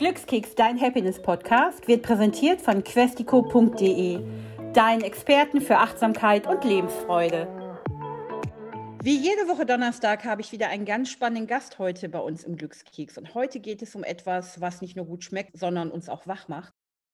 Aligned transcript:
Glückskeks, 0.00 0.54
dein 0.54 0.80
Happiness-Podcast, 0.80 1.86
wird 1.86 2.02
präsentiert 2.02 2.62
von 2.62 2.82
questico.de, 2.82 4.18
deinen 4.72 5.02
Experten 5.02 5.60
für 5.60 5.76
Achtsamkeit 5.76 6.46
und 6.46 6.64
Lebensfreude. 6.64 7.46
Wie 9.02 9.18
jede 9.18 9.46
Woche 9.46 9.66
Donnerstag 9.66 10.24
habe 10.24 10.40
ich 10.40 10.52
wieder 10.52 10.68
einen 10.68 10.86
ganz 10.86 11.10
spannenden 11.10 11.46
Gast 11.46 11.78
heute 11.78 12.08
bei 12.08 12.18
uns 12.18 12.44
im 12.44 12.56
Glückskeks. 12.56 13.18
Und 13.18 13.34
heute 13.34 13.60
geht 13.60 13.82
es 13.82 13.94
um 13.94 14.02
etwas, 14.02 14.58
was 14.62 14.80
nicht 14.80 14.96
nur 14.96 15.04
gut 15.04 15.22
schmeckt, 15.22 15.58
sondern 15.58 15.90
uns 15.90 16.08
auch 16.08 16.26
wach 16.26 16.48
macht. 16.48 16.72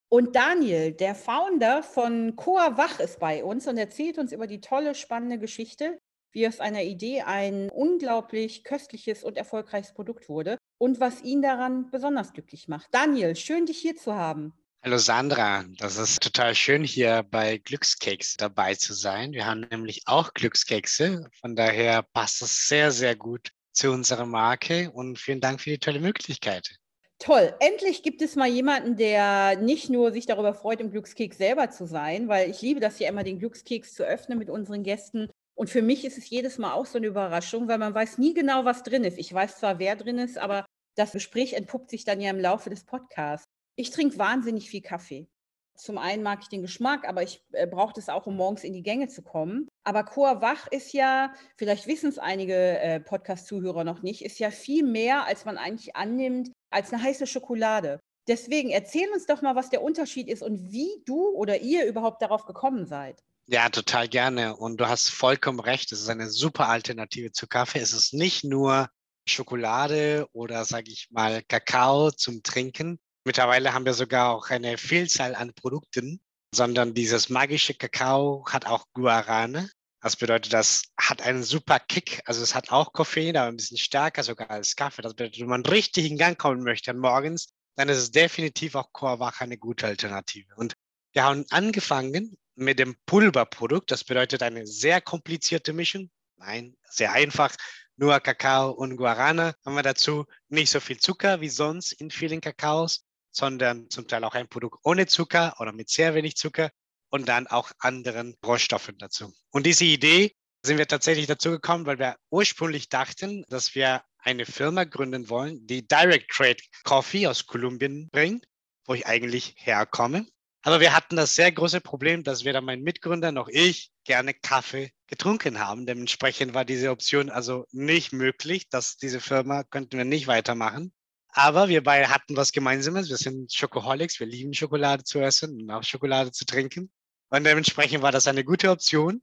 Und 0.08 0.36
Daniel, 0.36 0.92
der 0.92 1.16
Founder 1.16 1.82
von 1.82 2.36
Coa 2.36 2.76
Wach, 2.76 3.00
ist 3.00 3.18
bei 3.18 3.42
uns 3.42 3.66
und 3.66 3.78
erzählt 3.78 4.16
uns 4.16 4.30
über 4.30 4.46
die 4.46 4.60
tolle, 4.60 4.94
spannende 4.94 5.40
Geschichte, 5.40 5.98
wie 6.30 6.46
aus 6.46 6.60
einer 6.60 6.84
Idee 6.84 7.22
ein 7.22 7.68
unglaublich 7.68 8.62
köstliches 8.62 9.24
und 9.24 9.36
erfolgreiches 9.36 9.92
Produkt 9.92 10.28
wurde 10.28 10.56
und 10.78 11.00
was 11.00 11.22
ihn 11.22 11.42
daran 11.42 11.90
besonders 11.90 12.32
glücklich 12.32 12.68
macht. 12.68 12.88
Daniel, 12.92 13.36
schön 13.36 13.66
dich 13.66 13.78
hier 13.78 13.96
zu 13.96 14.14
haben. 14.14 14.52
Hallo 14.82 14.98
Sandra, 14.98 15.64
das 15.78 15.96
ist 15.96 16.22
total 16.22 16.54
schön 16.54 16.84
hier 16.84 17.24
bei 17.28 17.58
Glückskeks 17.58 18.36
dabei 18.36 18.74
zu 18.74 18.92
sein. 18.92 19.32
Wir 19.32 19.46
haben 19.46 19.66
nämlich 19.70 20.02
auch 20.06 20.32
Glückskekse, 20.32 21.28
von 21.40 21.56
daher 21.56 22.02
passt 22.02 22.42
es 22.42 22.68
sehr, 22.68 22.92
sehr 22.92 23.16
gut 23.16 23.50
zu 23.72 23.90
unserer 23.90 24.26
Marke 24.26 24.90
und 24.92 25.18
vielen 25.18 25.40
Dank 25.40 25.60
für 25.60 25.70
die 25.70 25.78
tolle 25.78 25.98
Möglichkeit. 25.98 26.76
Toll, 27.18 27.54
endlich 27.60 28.02
gibt 28.02 28.22
es 28.22 28.36
mal 28.36 28.48
jemanden, 28.48 28.96
der 28.96 29.56
nicht 29.56 29.88
nur 29.90 30.12
sich 30.12 30.26
darüber 30.26 30.54
freut, 30.54 30.80
im 30.80 30.90
Glückskeks 30.90 31.38
selber 31.38 31.70
zu 31.70 31.86
sein, 31.86 32.28
weil 32.28 32.50
ich 32.50 32.60
liebe 32.60 32.78
das 32.78 32.98
ja 32.98 33.08
immer, 33.08 33.24
den 33.24 33.38
Glückskeks 33.38 33.94
zu 33.94 34.04
öffnen 34.04 34.38
mit 34.38 34.50
unseren 34.50 34.82
Gästen 34.82 35.30
und 35.56 35.70
für 35.70 35.80
mich 35.80 36.04
ist 36.04 36.18
es 36.18 36.28
jedes 36.28 36.58
Mal 36.58 36.74
auch 36.74 36.84
so 36.84 36.98
eine 36.98 37.06
Überraschung, 37.06 37.66
weil 37.66 37.78
man 37.78 37.94
weiß 37.94 38.18
nie 38.18 38.34
genau, 38.34 38.66
was 38.66 38.82
drin 38.82 39.04
ist. 39.04 39.16
Ich 39.18 39.32
weiß 39.32 39.58
zwar, 39.58 39.78
wer 39.78 39.96
drin 39.96 40.18
ist, 40.18 40.36
aber 40.36 40.65
das 40.96 41.12
Gespräch 41.12 41.52
entpuppt 41.52 41.90
sich 41.90 42.04
dann 42.04 42.20
ja 42.20 42.30
im 42.30 42.40
Laufe 42.40 42.70
des 42.70 42.84
Podcasts. 42.84 43.44
Ich 43.76 43.90
trinke 43.90 44.18
wahnsinnig 44.18 44.70
viel 44.70 44.82
Kaffee. 44.82 45.28
Zum 45.76 45.98
einen 45.98 46.22
mag 46.22 46.38
ich 46.40 46.48
den 46.48 46.62
Geschmack, 46.62 47.06
aber 47.06 47.22
ich 47.22 47.44
äh, 47.52 47.66
brauche 47.66 47.92
das 47.92 48.08
auch, 48.08 48.26
um 48.26 48.36
morgens 48.36 48.64
in 48.64 48.72
die 48.72 48.82
Gänge 48.82 49.08
zu 49.08 49.22
kommen. 49.22 49.68
Aber 49.84 50.04
Chor 50.04 50.40
Wach 50.40 50.66
ist 50.68 50.94
ja, 50.94 51.34
vielleicht 51.58 51.86
wissen 51.86 52.08
es 52.08 52.18
einige 52.18 52.54
äh, 52.54 52.98
Podcast-Zuhörer 52.98 53.84
noch 53.84 54.02
nicht, 54.02 54.24
ist 54.24 54.38
ja 54.38 54.50
viel 54.50 54.84
mehr, 54.84 55.26
als 55.26 55.44
man 55.44 55.58
eigentlich 55.58 55.94
annimmt, 55.94 56.50
als 56.70 56.92
eine 56.92 57.02
heiße 57.02 57.26
Schokolade. 57.26 58.00
Deswegen 58.26 58.70
erzähl 58.70 59.08
uns 59.12 59.26
doch 59.26 59.42
mal, 59.42 59.54
was 59.54 59.68
der 59.68 59.82
Unterschied 59.82 60.28
ist 60.28 60.42
und 60.42 60.72
wie 60.72 61.02
du 61.04 61.28
oder 61.28 61.60
ihr 61.60 61.84
überhaupt 61.84 62.22
darauf 62.22 62.46
gekommen 62.46 62.86
seid. 62.86 63.20
Ja, 63.48 63.68
total 63.68 64.08
gerne. 64.08 64.56
Und 64.56 64.80
du 64.80 64.88
hast 64.88 65.10
vollkommen 65.10 65.60
recht. 65.60 65.92
Es 65.92 66.00
ist 66.00 66.08
eine 66.08 66.28
super 66.28 66.68
Alternative 66.68 67.30
zu 67.30 67.46
Kaffee. 67.46 67.78
Es 67.78 67.92
ist 67.92 68.12
nicht 68.12 68.42
nur 68.42 68.88
Schokolade 69.28 70.28
oder, 70.32 70.64
sage 70.64 70.90
ich 70.90 71.08
mal, 71.10 71.42
Kakao 71.42 72.10
zum 72.10 72.42
Trinken. 72.42 72.98
Mittlerweile 73.24 73.74
haben 73.74 73.84
wir 73.84 73.94
sogar 73.94 74.30
auch 74.30 74.50
eine 74.50 74.78
Vielzahl 74.78 75.34
an 75.34 75.52
Produkten, 75.52 76.20
sondern 76.54 76.94
dieses 76.94 77.28
magische 77.28 77.74
Kakao 77.74 78.44
hat 78.48 78.66
auch 78.66 78.84
Guarane. 78.94 79.68
Das 80.00 80.14
bedeutet, 80.14 80.52
das 80.52 80.84
hat 80.96 81.22
einen 81.22 81.42
super 81.42 81.80
Kick. 81.80 82.22
Also 82.26 82.42
es 82.42 82.54
hat 82.54 82.70
auch 82.70 82.92
Koffein, 82.92 83.36
aber 83.36 83.48
ein 83.48 83.56
bisschen 83.56 83.78
stärker 83.78 84.22
sogar 84.22 84.50
als 84.50 84.76
Kaffee. 84.76 85.02
Das 85.02 85.14
bedeutet, 85.14 85.40
wenn 85.40 85.48
man 85.48 85.66
richtig 85.66 86.08
in 86.08 86.16
Gang 86.16 86.38
kommen 86.38 86.62
möchte 86.62 86.94
morgens, 86.94 87.48
dann 87.74 87.88
ist 87.88 87.98
es 87.98 88.10
definitiv 88.12 88.74
auch 88.76 88.92
Chorwach 88.92 89.40
eine 89.40 89.58
gute 89.58 89.86
Alternative. 89.86 90.54
Und 90.56 90.74
wir 91.12 91.24
haben 91.24 91.44
angefangen 91.50 92.36
mit 92.54 92.78
dem 92.78 92.96
Pulverprodukt. 93.06 93.90
Das 93.90 94.04
bedeutet 94.04 94.42
eine 94.42 94.66
sehr 94.66 95.00
komplizierte 95.00 95.72
Mischung. 95.72 96.10
Nein, 96.36 96.76
sehr 96.88 97.12
einfach. 97.12 97.54
Nur 97.98 98.20
Kakao 98.20 98.70
und 98.72 98.96
Guarana 98.96 99.54
haben 99.64 99.74
wir 99.74 99.82
dazu. 99.82 100.26
Nicht 100.48 100.70
so 100.70 100.80
viel 100.80 100.98
Zucker 100.98 101.40
wie 101.40 101.48
sonst 101.48 101.92
in 101.92 102.10
vielen 102.10 102.42
Kakaos, 102.42 103.04
sondern 103.30 103.88
zum 103.88 104.06
Teil 104.06 104.24
auch 104.24 104.34
ein 104.34 104.48
Produkt 104.48 104.78
ohne 104.84 105.06
Zucker 105.06 105.54
oder 105.60 105.72
mit 105.72 105.88
sehr 105.88 106.14
wenig 106.14 106.36
Zucker 106.36 106.70
und 107.08 107.26
dann 107.26 107.46
auch 107.46 107.72
anderen 107.78 108.36
Rohstoffen 108.44 108.98
dazu. 108.98 109.32
Und 109.50 109.64
diese 109.64 109.84
Idee 109.84 110.34
sind 110.62 110.78
wir 110.78 110.88
tatsächlich 110.88 111.26
dazu 111.26 111.50
gekommen, 111.50 111.86
weil 111.86 111.98
wir 111.98 112.16
ursprünglich 112.30 112.88
dachten, 112.88 113.44
dass 113.48 113.74
wir 113.74 114.02
eine 114.18 114.44
Firma 114.44 114.84
gründen 114.84 115.28
wollen, 115.30 115.66
die 115.66 115.86
Direct 115.86 116.30
Trade 116.30 116.62
Coffee 116.84 117.26
aus 117.26 117.46
Kolumbien 117.46 118.08
bringt, 118.10 118.46
wo 118.84 118.94
ich 118.94 119.06
eigentlich 119.06 119.54
herkomme. 119.58 120.26
Aber 120.66 120.80
wir 120.80 120.96
hatten 120.96 121.14
das 121.14 121.36
sehr 121.36 121.52
große 121.52 121.80
Problem, 121.80 122.24
dass 122.24 122.44
weder 122.44 122.60
mein 122.60 122.82
Mitgründer 122.82 123.30
noch 123.30 123.46
ich 123.46 123.92
gerne 124.02 124.34
Kaffee 124.34 124.90
getrunken 125.06 125.60
haben. 125.60 125.86
Dementsprechend 125.86 126.54
war 126.54 126.64
diese 126.64 126.90
Option 126.90 127.30
also 127.30 127.66
nicht 127.70 128.12
möglich, 128.12 128.68
dass 128.68 128.96
diese 128.96 129.20
Firma 129.20 129.62
könnten 129.62 129.96
wir 129.96 130.04
nicht 130.04 130.26
weitermachen. 130.26 130.92
Aber 131.28 131.68
wir 131.68 131.84
beide 131.84 132.08
hatten 132.08 132.36
was 132.36 132.50
Gemeinsames. 132.50 133.08
Wir 133.08 133.16
sind 133.16 133.52
Schokoholics. 133.54 134.18
Wir 134.18 134.26
lieben 134.26 134.54
Schokolade 134.54 135.04
zu 135.04 135.20
essen 135.20 135.60
und 135.60 135.70
auch 135.70 135.84
Schokolade 135.84 136.32
zu 136.32 136.44
trinken. 136.44 136.90
Und 137.28 137.44
dementsprechend 137.44 138.02
war 138.02 138.10
das 138.10 138.26
eine 138.26 138.42
gute 138.42 138.72
Option. 138.72 139.22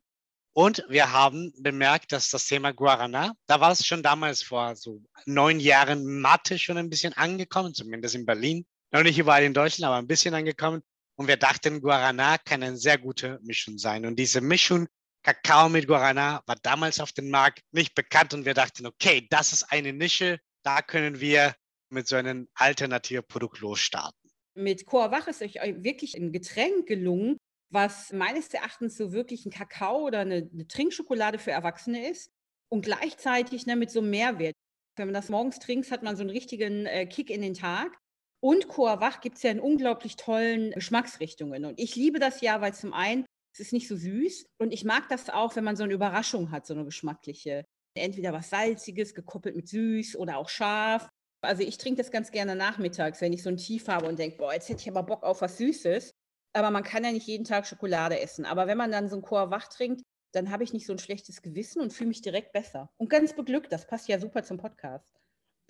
Und 0.53 0.85
wir 0.87 1.11
haben 1.11 1.51
bemerkt, 1.57 2.13
dass 2.13 2.29
das 2.29 2.47
Thema 2.47 2.71
Guarana, 2.71 3.33
da 3.47 3.59
war 3.59 3.73
es 3.73 3.85
schon 3.85 4.01
damals 4.01 4.43
vor 4.43 4.77
so 4.77 5.01
neun 5.25 5.59
Jahren 5.59 6.05
Mathe 6.21 6.57
schon 6.57 6.77
ein 6.77 6.89
bisschen 6.89 7.11
angekommen, 7.11 7.73
zumindest 7.73 8.15
in 8.15 8.25
Berlin. 8.25 8.65
Noch 8.93 9.03
nicht 9.03 9.19
überall 9.19 9.43
in 9.43 9.53
Deutschland, 9.53 9.87
aber 9.89 9.97
ein 9.97 10.07
bisschen 10.07 10.35
angekommen. 10.35 10.81
Und 11.15 11.27
wir 11.27 11.37
dachten, 11.37 11.81
Guarana 11.81 12.37
kann 12.37 12.63
eine 12.63 12.77
sehr 12.77 12.97
gute 12.97 13.39
Mischung 13.43 13.77
sein. 13.77 14.05
Und 14.05 14.17
diese 14.17 14.41
Mischung 14.41 14.87
Kakao 15.23 15.69
mit 15.69 15.87
Guarana 15.87 16.43
war 16.45 16.57
damals 16.61 16.99
auf 16.99 17.13
dem 17.13 17.29
Markt 17.29 17.61
nicht 17.71 17.95
bekannt. 17.95 18.33
Und 18.33 18.45
wir 18.45 18.53
dachten, 18.53 18.85
okay, 18.85 19.27
das 19.29 19.53
ist 19.53 19.63
eine 19.71 19.93
Nische. 19.93 20.39
Da 20.63 20.81
können 20.81 21.19
wir 21.19 21.55
mit 21.89 22.07
so 22.07 22.15
einem 22.15 22.49
Alternativprodukt 22.55 23.59
losstarten. 23.59 24.29
Mit 24.55 24.85
Coa 24.85 25.15
ist 25.27 25.41
euch 25.41 25.55
wirklich 25.55 26.15
ein 26.15 26.31
Getränk 26.31 26.87
gelungen, 26.87 27.37
was 27.69 28.11
meines 28.11 28.53
Erachtens 28.53 28.97
so 28.97 29.11
wirklich 29.13 29.45
ein 29.45 29.51
Kakao 29.51 30.05
oder 30.05 30.19
eine, 30.19 30.49
eine 30.51 30.67
Trinkschokolade 30.67 31.39
für 31.39 31.51
Erwachsene 31.51 32.09
ist 32.09 32.31
und 32.69 32.83
gleichzeitig 32.83 33.65
ne, 33.65 33.75
mit 33.75 33.91
so 33.91 33.99
einem 33.99 34.11
Mehrwert. 34.11 34.53
Wenn 34.95 35.07
man 35.07 35.13
das 35.13 35.29
morgens 35.29 35.57
trinkt, 35.59 35.89
hat 35.89 36.03
man 36.03 36.15
so 36.15 36.21
einen 36.21 36.29
richtigen 36.29 36.85
äh, 36.85 37.07
Kick 37.07 37.29
in 37.29 37.41
den 37.41 37.55
Tag. 37.55 37.97
Und 38.43 38.67
Coa 38.67 38.99
Wach 38.99 39.21
gibt 39.21 39.37
es 39.37 39.43
ja 39.43 39.51
in 39.51 39.61
unglaublich 39.61 40.17
tollen 40.17 40.71
Geschmacksrichtungen. 40.71 41.63
Und 41.63 41.79
ich 41.79 41.95
liebe 41.95 42.19
das 42.19 42.41
ja, 42.41 42.59
weil 42.59 42.73
zum 42.73 42.91
einen, 42.91 43.25
es 43.53 43.61
ist 43.61 43.71
nicht 43.71 43.87
so 43.87 43.95
süß. 43.95 44.47
Und 44.59 44.73
ich 44.73 44.83
mag 44.83 45.07
das 45.07 45.29
auch, 45.29 45.55
wenn 45.55 45.63
man 45.63 45.77
so 45.77 45.85
eine 45.85 45.93
Überraschung 45.93 46.51
hat, 46.51 46.65
so 46.65 46.73
eine 46.73 46.83
geschmackliche. 46.83 47.63
Entweder 47.97 48.33
was 48.33 48.49
Salziges, 48.49 49.15
gekoppelt 49.15 49.55
mit 49.55 49.69
süß 49.69 50.17
oder 50.17 50.35
auch 50.37 50.49
scharf. 50.49 51.07
Also 51.41 51.63
ich 51.63 51.77
trinke 51.77 52.01
das 52.01 52.11
ganz 52.11 52.31
gerne 52.31 52.57
nachmittags, 52.57 53.21
wenn 53.21 53.31
ich 53.31 53.43
so 53.43 53.49
ein 53.49 53.55
Tief 53.55 53.87
habe 53.87 54.07
und 54.07 54.19
denke, 54.19 54.35
boah, 54.35 54.53
jetzt 54.53 54.67
hätte 54.67 54.81
ich 54.81 54.89
aber 54.89 55.03
Bock 55.03 55.23
auf 55.23 55.39
was 55.39 55.57
Süßes. 55.57 56.11
Aber 56.53 56.69
man 56.69 56.83
kann 56.83 57.05
ja 57.05 57.13
nicht 57.13 57.27
jeden 57.27 57.45
Tag 57.45 57.65
Schokolade 57.65 58.19
essen. 58.19 58.45
Aber 58.45 58.67
wenn 58.67 58.77
man 58.77 58.91
dann 58.91 59.07
so 59.07 59.15
ein 59.15 59.21
Coa 59.21 59.51
Wach 59.51 59.69
trinkt, 59.69 60.01
dann 60.33 60.51
habe 60.51 60.65
ich 60.65 60.73
nicht 60.73 60.85
so 60.85 60.91
ein 60.91 60.99
schlechtes 60.99 61.41
Gewissen 61.41 61.81
und 61.81 61.93
fühle 61.93 62.09
mich 62.09 62.21
direkt 62.21 62.51
besser. 62.51 62.89
Und 62.97 63.09
ganz 63.09 63.33
beglückt, 63.33 63.71
das 63.71 63.87
passt 63.87 64.09
ja 64.09 64.19
super 64.19 64.43
zum 64.43 64.57
Podcast. 64.57 65.22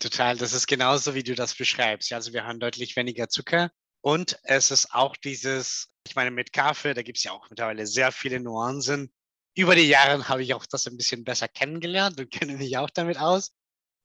Total, 0.03 0.36
das 0.36 0.52
ist 0.52 0.68
genauso, 0.68 1.16
wie 1.16 1.24
du 1.24 1.34
das 1.34 1.56
beschreibst. 1.56 2.12
Also 2.12 2.34
wir 2.34 2.44
haben 2.44 2.59
deutlich 2.59 2.97
weniger 2.97 3.30
Zucker 3.30 3.72
und 4.02 4.38
es 4.44 4.69
ist 4.69 4.94
auch 4.94 5.16
dieses, 5.16 5.88
ich 6.06 6.14
meine, 6.18 6.30
mit 6.30 6.52
Kaffee, 6.52 6.94
da 6.94 7.03
gibt 7.03 7.19
es 7.19 7.24
ja 7.24 7.31
auch 7.31 7.50
mittlerweile 7.50 7.88
sehr 7.88 8.12
viele 8.12 8.42
Nuancen. 8.42 9.13
Über 9.56 9.75
die 9.75 9.88
Jahre 9.88 10.28
habe 10.28 10.44
ich 10.44 10.53
auch 10.53 10.66
das 10.66 10.88
ein 10.88 10.97
bisschen 10.97 11.24
besser 11.24 11.47
kennengelernt 11.47 12.19
und 12.19 12.30
kenne 12.31 12.58
mich 12.58 12.78
auch 12.78 12.90
damit 12.90 13.18
aus. 13.18 13.53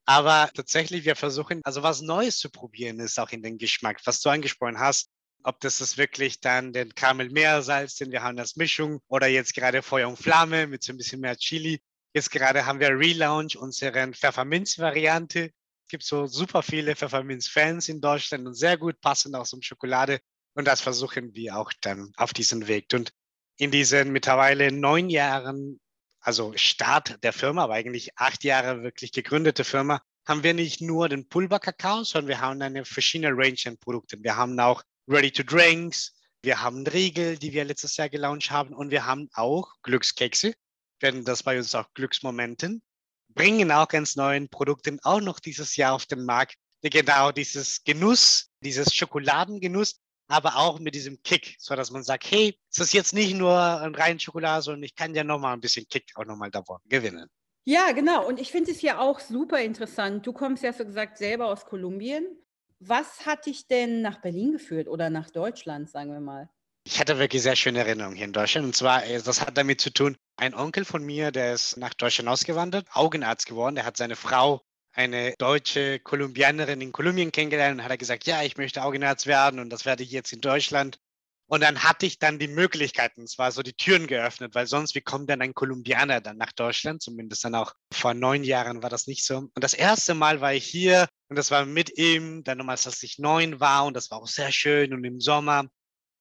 Aber 0.04 0.48
tatsächlich, 0.54 1.04
wir 1.04 1.16
versuchen, 1.16 1.62
also 1.64 1.82
was 1.82 2.00
Neues 2.00 2.38
zu 2.38 2.48
probieren, 2.48 3.00
ist 3.00 3.19
auch 3.19 3.31
in 3.31 3.42
den 3.42 3.58
Geschmack, 3.58 4.00
was 4.04 4.20
du 4.20 4.31
angesprochen 4.31 4.78
hast. 4.78 5.10
Ob 5.42 5.58
das 5.58 5.81
ist 5.81 5.98
wirklich 5.98 6.38
dann 6.38 6.72
den 6.72 6.94
Karamell-Meersalz, 6.94 7.97
den 7.97 8.12
wir 8.12 8.22
haben 8.22 8.38
als 8.38 8.54
Mischung, 8.54 9.00
oder 9.08 9.26
jetzt 9.26 9.53
gerade 9.53 9.82
Feuer 9.82 10.08
und 10.08 10.16
Flamme 10.16 10.69
mit 10.69 10.84
so 10.84 10.92
ein 10.92 10.97
bisschen 10.97 11.20
mehr 11.20 11.37
Chili. 11.37 11.82
Jetzt 12.14 12.31
gerade 12.31 12.66
haben 12.66 12.78
wir 12.78 12.91
Relaunch, 12.91 13.56
unsere 13.56 14.12
Pfefferminz-Variante, 14.12 15.50
gibt 15.88 16.04
so 16.04 16.26
super 16.26 16.62
viele 16.62 16.94
Pfefferminz-Fans 16.94 17.88
in 17.88 18.00
Deutschland 18.00 18.47
und 18.47 18.54
sehr 18.54 18.76
gut 18.76 19.00
passend 19.00 19.35
auch 19.35 19.46
zum 19.46 19.62
Schokolade. 19.62 20.20
Und 20.55 20.67
das 20.67 20.81
versuchen 20.81 21.35
wir 21.35 21.56
auch 21.56 21.73
dann 21.81 22.12
auf 22.17 22.32
diesen 22.32 22.69
Weg. 22.69 22.93
Und 22.94 23.12
in 23.58 23.70
diesen 23.70 24.12
mittlerweile 24.12 24.73
neun 24.73 25.11
Jahren, 25.11 25.81
also 26.20 26.52
Start 26.56 27.23
der 27.23 27.32
Firma, 27.32 27.64
aber 27.64 27.75
eigentlich 27.75 28.17
acht 28.17 28.44
Jahre 28.44 28.82
wirklich 28.82 29.12
gegründete 29.12 29.64
Firma, 29.64 30.00
haben 30.26 30.43
wir 30.43 30.55
nicht 30.55 30.81
nur 30.81 31.08
den 31.08 31.29
Pulverkakao, 31.29 32.05
sondern 32.05 32.29
wir 32.29 32.41
haben 32.41 32.61
eine 32.61 32.84
verschiedene 32.84 33.32
Range 33.34 33.58
an 33.67 33.79
Produkten. 33.79 34.23
Wir 34.23 34.37
haben 34.37 34.58
auch 34.61 34.82
Ready-to-Drinks, 35.08 36.12
wir 36.43 36.61
haben 36.61 36.87
Riegel, 36.87 37.38
die 37.38 37.52
wir 37.52 37.64
letztes 37.64 37.96
Jahr 37.96 38.08
gelauncht 38.08 38.50
haben 38.50 38.75
und 38.75 38.91
wir 38.91 39.06
haben 39.06 39.29
auch 39.32 39.73
Glückskekse, 39.82 40.55
werden 41.00 41.25
das 41.25 41.43
bei 41.43 41.56
uns 41.56 41.75
auch 41.75 41.93
Glücksmomenten 41.94 42.82
bringen 43.38 43.70
auch 43.70 43.87
ganz 43.87 44.17
neuen 44.17 44.49
Produkte 44.49 44.99
auch 45.05 45.20
noch 45.20 45.38
dieses 45.38 45.76
Jahr 45.76 45.94
auf 45.94 46.06
den 46.06 46.25
Markt, 46.25 46.56
genau 46.82 47.31
dieses 47.31 47.85
Genuss, 47.85 48.50
dieses 48.64 48.93
Schokoladengenuss, 48.93 50.00
aber 50.29 50.56
auch 50.56 50.81
mit 50.81 50.96
diesem 50.96 51.23
Kick, 51.23 51.55
so 51.61 51.76
dass 51.76 51.93
man 51.93 52.02
sagt, 52.02 52.29
hey, 52.31 52.58
es 52.69 52.81
ist 52.81 52.93
jetzt 52.93 53.14
nicht 53.14 53.37
nur 53.37 53.56
ein 53.56 53.94
rein 53.94 54.19
Schokolade, 54.19 54.62
sondern 54.62 54.82
ich 54.82 54.96
kann 54.96 55.14
ja 55.14 55.23
noch 55.23 55.38
mal 55.38 55.52
ein 55.52 55.61
bisschen 55.61 55.87
Kick 55.88 56.11
auch 56.17 56.25
noch 56.25 56.37
mal 56.37 56.50
davon 56.50 56.79
gewinnen. 56.87 57.29
Ja, 57.64 57.93
genau. 57.93 58.26
Und 58.26 58.40
ich 58.40 58.50
finde 58.50 58.73
es 58.73 58.82
ja 58.82 58.99
auch 58.99 59.20
super 59.20 59.61
interessant. 59.61 60.26
Du 60.26 60.32
kommst 60.32 60.64
ja 60.64 60.73
so 60.73 60.84
gesagt 60.84 61.17
selber 61.17 61.46
aus 61.46 61.64
Kolumbien. 61.64 62.26
Was 62.81 63.25
hat 63.25 63.46
dich 63.46 63.69
denn 63.69 64.02
nach 64.02 64.20
Berlin 64.20 64.50
geführt 64.52 64.88
oder 64.88 65.11
nach 65.11 65.31
Deutschland, 65.31 65.88
sagen 65.91 66.11
wir 66.11 66.20
mal? 66.20 66.50
Ich 66.90 66.99
hatte 66.99 67.19
wirklich 67.19 67.43
sehr 67.43 67.55
schöne 67.55 67.81
Erinnerungen 67.81 68.17
hier 68.17 68.25
in 68.25 68.32
Deutschland. 68.32 68.64
Und 68.64 68.75
zwar, 68.75 69.05
äh, 69.05 69.20
das 69.20 69.43
hat 69.43 69.58
damit 69.58 69.79
zu 69.79 69.90
tun, 69.90 70.17
ein 70.38 70.55
Onkel 70.55 70.87
von 70.87 71.05
mir, 71.05 71.31
der 71.31 71.52
ist 71.52 71.76
nach 71.76 71.93
Deutschland 71.93 72.31
ausgewandert, 72.31 72.87
Augenarzt 72.94 73.44
geworden. 73.44 73.75
Der 73.75 73.85
hat 73.85 73.99
seine 73.99 74.17
Frau, 74.17 74.62
eine 74.93 75.35
deutsche 75.37 75.99
Kolumbianerin 76.00 76.81
in 76.81 76.93
Kolumbien 76.93 77.31
kennengelernt 77.31 77.79
und 77.79 77.85
hat 77.85 77.90
er 77.90 77.99
gesagt, 77.99 78.26
ja, 78.26 78.43
ich 78.43 78.56
möchte 78.56 78.82
Augenarzt 78.82 79.26
werden 79.26 79.61
und 79.61 79.69
das 79.69 79.85
werde 79.85 80.02
ich 80.02 80.11
jetzt 80.11 80.32
in 80.32 80.40
Deutschland. 80.40 80.99
Und 81.46 81.62
dann 81.62 81.82
hatte 81.82 82.06
ich 82.06 82.19
dann 82.19 82.38
die 82.38 82.49
Möglichkeiten, 82.49 83.23
es 83.23 83.37
war 83.37 83.52
so 83.52 83.62
die 83.62 83.75
Türen 83.75 84.06
geöffnet, 84.06 84.55
weil 84.55 84.67
sonst, 84.67 84.94
wie 84.94 85.02
kommt 85.02 85.29
denn 85.29 85.43
ein 85.43 85.52
Kolumbianer 85.52 86.23
dann 86.23 86.38
nach 86.38 86.52
Deutschland? 86.52 87.02
Zumindest 87.02 87.44
dann 87.44 87.55
auch 87.55 87.75
vor 87.93 88.14
neun 88.14 88.44
Jahren 88.44 88.82
war 88.82 88.88
das 88.88 89.06
nicht 89.06 89.26
so. 89.26 89.37
Und 89.37 89.62
das 89.62 89.75
erste 89.75 90.14
Mal 90.14 90.41
war 90.41 90.55
ich 90.55 90.64
hier 90.64 91.06
und 91.29 91.37
das 91.37 91.50
war 91.50 91.67
mit 91.67 91.99
ihm, 91.99 92.44
dann 92.44 92.56
nochmals, 92.56 92.87
als 92.87 93.02
ich 93.02 93.19
neun 93.19 93.61
war 93.61 93.84
und 93.84 93.94
das 93.94 94.11
war 94.11 94.23
auch 94.23 94.26
sehr 94.26 94.52
schön 94.52 94.94
und 94.94 95.05
im 95.05 95.20
Sommer. 95.20 95.69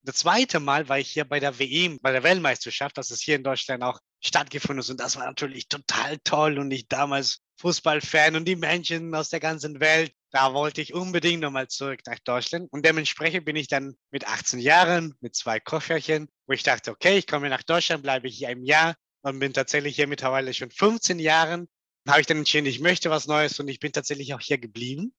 Das 0.07 0.15
zweite 0.15 0.62
Mal 0.62 0.88
war 0.88 1.00
ich 1.00 1.12
hier 1.12 1.25
bei 1.25 1.42
der 1.42 1.59
WM, 1.59 2.00
bei 2.00 2.13
der 2.13 2.24
Weltmeisterschaft, 2.24 2.98
das 2.98 3.12
ist 3.12 3.21
hier 3.21 3.36
in 3.36 3.44
Deutschland 3.44 3.83
auch 3.83 4.00
stattgefunden 4.21 4.80
ist. 4.80 4.89
Und 4.89 5.01
das 5.01 5.18
war 5.18 5.25
natürlich 5.25 5.68
total 5.68 6.18
toll. 6.19 6.59
Und 6.59 6.71
ich 6.71 6.88
damals 6.88 7.42
Fußballfan 7.59 8.38
und 8.38 8.45
die 8.45 8.56
Menschen 8.56 9.13
aus 9.13 9.27
der 9.27 9.42
ganzen 9.42 9.81
Welt, 9.81 10.13
da 10.31 10.54
wollte 10.54 10.80
ich 10.80 10.94
unbedingt 10.94 11.42
nochmal 11.42 11.68
zurück 11.68 12.00
nach 12.06 12.19
Deutschland. 12.19 12.71
Und 12.71 12.86
dementsprechend 12.86 13.44
bin 13.44 13.57
ich 13.57 13.68
dann 13.68 13.98
mit 14.09 14.25
18 14.25 14.59
Jahren, 14.59 15.13
mit 15.19 15.36
zwei 15.36 15.59
Köfferchen, 15.59 16.30
wo 16.45 16.53
ich 16.53 16.63
dachte, 16.63 16.92
okay, 16.92 17.18
ich 17.18 17.27
komme 17.27 17.50
nach 17.50 17.63
Deutschland, 17.63 18.01
bleibe 18.01 18.30
hier 18.30 18.48
ein 18.48 18.63
Jahr 18.63 18.95
und 19.24 19.39
bin 19.39 19.51
tatsächlich 19.51 19.98
hier 19.98 20.07
mittlerweile 20.07 20.53
schon 20.53 20.71
15 20.71 21.19
Jahren. 21.19 21.68
Habe 22.07 22.21
ich 22.21 22.27
dann 22.27 22.38
entschieden, 22.38 22.68
ich 22.68 22.80
möchte 22.80 23.10
was 23.10 23.27
Neues 23.27 23.60
und 23.60 23.68
ich 23.68 23.81
bin 23.81 23.92
tatsächlich 23.92 24.33
auch 24.33 24.39
hier 24.39 24.57
geblieben. 24.57 25.13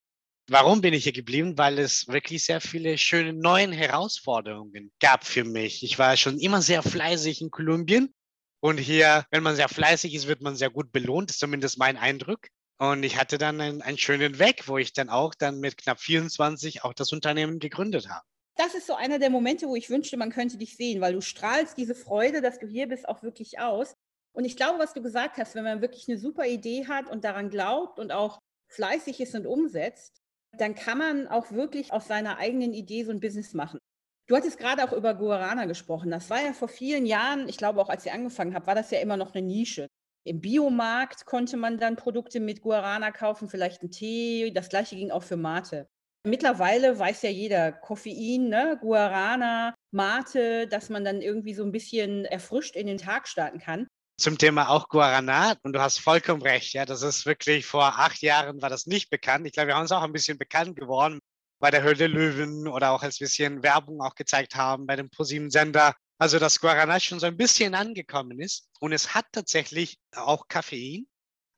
Warum 0.51 0.81
bin 0.81 0.93
ich 0.93 1.03
hier 1.03 1.13
geblieben? 1.13 1.57
Weil 1.57 1.77
es 1.79 2.07
wirklich 2.07 2.43
sehr 2.43 2.59
viele 2.59 2.97
schöne 2.97 3.33
neue 3.33 3.71
Herausforderungen 3.71 4.91
gab 4.99 5.23
für 5.23 5.43
mich. 5.43 5.83
Ich 5.83 5.99
war 5.99 6.17
schon 6.17 6.39
immer 6.39 6.61
sehr 6.61 6.81
fleißig 6.81 7.41
in 7.41 7.51
Kolumbien 7.51 8.13
und 8.61 8.77
hier, 8.77 9.25
wenn 9.31 9.43
man 9.43 9.55
sehr 9.55 9.69
fleißig 9.69 10.13
ist, 10.13 10.27
wird 10.27 10.41
man 10.41 10.55
sehr 10.55 10.69
gut 10.69 10.91
belohnt, 10.91 11.29
ist 11.29 11.39
zumindest 11.39 11.77
mein 11.77 11.97
Eindruck. 11.97 12.47
Und 12.77 13.03
ich 13.03 13.17
hatte 13.17 13.37
dann 13.37 13.59
einen, 13.61 13.81
einen 13.81 13.97
schönen 13.97 14.39
Weg, 14.39 14.67
wo 14.67 14.77
ich 14.77 14.93
dann 14.93 15.09
auch 15.09 15.33
dann 15.33 15.59
mit 15.59 15.77
knapp 15.77 15.99
24 15.99 16.83
auch 16.83 16.93
das 16.93 17.11
Unternehmen 17.11 17.59
gegründet 17.59 18.09
habe. 18.09 18.25
Das 18.55 18.73
ist 18.73 18.87
so 18.87 18.95
einer 18.95 19.19
der 19.19 19.29
Momente, 19.29 19.67
wo 19.67 19.75
ich 19.75 19.89
wünschte, 19.89 20.17
man 20.17 20.31
könnte 20.31 20.57
dich 20.57 20.75
sehen, 20.75 20.99
weil 20.99 21.13
du 21.13 21.21
strahlst 21.21 21.77
diese 21.77 21.95
Freude, 21.95 22.41
dass 22.41 22.59
du 22.59 22.67
hier 22.67 22.87
bist, 22.87 23.07
auch 23.07 23.23
wirklich 23.23 23.59
aus. 23.59 23.93
Und 24.33 24.45
ich 24.45 24.57
glaube, 24.57 24.79
was 24.79 24.93
du 24.93 25.01
gesagt 25.01 25.37
hast, 25.37 25.55
wenn 25.55 25.63
man 25.63 25.81
wirklich 25.81 26.07
eine 26.09 26.17
super 26.17 26.45
Idee 26.45 26.87
hat 26.87 27.09
und 27.09 27.23
daran 27.23 27.49
glaubt 27.49 27.99
und 27.99 28.11
auch 28.11 28.39
fleißig 28.67 29.19
ist 29.21 29.35
und 29.35 29.45
umsetzt, 29.45 30.21
dann 30.57 30.75
kann 30.75 30.97
man 30.97 31.27
auch 31.27 31.51
wirklich 31.51 31.93
aus 31.93 32.07
seiner 32.07 32.37
eigenen 32.37 32.73
Idee 32.73 33.03
so 33.03 33.11
ein 33.11 33.19
Business 33.19 33.53
machen. 33.53 33.79
Du 34.27 34.35
hattest 34.35 34.59
gerade 34.59 34.83
auch 34.83 34.93
über 34.93 35.15
Guarana 35.15 35.65
gesprochen. 35.65 36.11
Das 36.11 36.29
war 36.29 36.41
ja 36.41 36.53
vor 36.53 36.67
vielen 36.67 37.05
Jahren, 37.05 37.49
ich 37.49 37.57
glaube 37.57 37.81
auch 37.81 37.89
als 37.89 38.05
ich 38.05 38.11
angefangen 38.11 38.53
habe, 38.53 38.67
war 38.67 38.75
das 38.75 38.91
ja 38.91 38.99
immer 38.99 39.17
noch 39.17 39.33
eine 39.33 39.45
Nische. 39.45 39.87
Im 40.23 40.41
Biomarkt 40.41 41.25
konnte 41.25 41.57
man 41.57 41.77
dann 41.77 41.95
Produkte 41.95 42.39
mit 42.39 42.61
Guarana 42.61 43.11
kaufen, 43.11 43.49
vielleicht 43.49 43.81
einen 43.81 43.91
Tee. 43.91 44.51
Das 44.51 44.69
gleiche 44.69 44.95
ging 44.95 45.11
auch 45.11 45.23
für 45.23 45.37
Mate. 45.37 45.87
Mittlerweile 46.27 46.99
weiß 46.99 47.21
ja 47.21 47.29
jeder, 47.29 47.71
Koffein, 47.71 48.49
ne? 48.49 48.77
Guarana, 48.81 49.73
Mate, 49.91 50.67
dass 50.67 50.89
man 50.89 51.05
dann 51.05 51.21
irgendwie 51.21 51.53
so 51.53 51.63
ein 51.63 51.71
bisschen 51.71 52.25
erfrischt 52.25 52.75
in 52.75 52.87
den 52.87 52.97
Tag 52.97 53.27
starten 53.27 53.59
kann. 53.59 53.87
Zum 54.19 54.37
Thema 54.37 54.69
auch 54.69 54.89
Guarana, 54.89 55.55
und 55.63 55.71
du 55.71 55.81
hast 55.81 55.99
vollkommen 55.99 56.41
recht, 56.41 56.73
ja, 56.73 56.85
das 56.85 57.03
ist 57.03 57.25
wirklich 57.25 57.65
vor 57.65 57.99
acht 57.99 58.21
Jahren 58.21 58.61
war 58.61 58.69
das 58.69 58.85
nicht 58.85 59.09
bekannt. 59.09 59.47
Ich 59.47 59.53
glaube, 59.53 59.67
wir 59.67 59.75
haben 59.75 59.83
uns 59.83 59.93
auch 59.93 60.01
ein 60.01 60.11
bisschen 60.11 60.37
bekannt 60.37 60.75
geworden 60.75 61.19
bei 61.59 61.71
der 61.71 61.83
Höhle 61.83 62.07
Löwen 62.07 62.67
oder 62.67 62.91
auch 62.91 63.01
als 63.01 63.21
wir 63.21 63.27
bisschen 63.27 63.63
Werbung 63.63 64.01
auch 64.01 64.15
gezeigt 64.15 64.55
haben 64.55 64.87
bei 64.87 64.97
dem 64.97 65.09
ProSieben-Sender. 65.09 65.95
Also, 66.17 66.37
dass 66.37 66.59
Guarana 66.59 66.99
schon 66.99 67.21
so 67.21 67.27
ein 67.27 67.37
bisschen 67.37 67.75
angekommen 67.75 68.41
ist. 68.41 68.67
Und 68.81 68.91
es 68.91 69.13
hat 69.13 69.25
tatsächlich 69.31 69.97
auch 70.13 70.49
Koffein, 70.49 71.07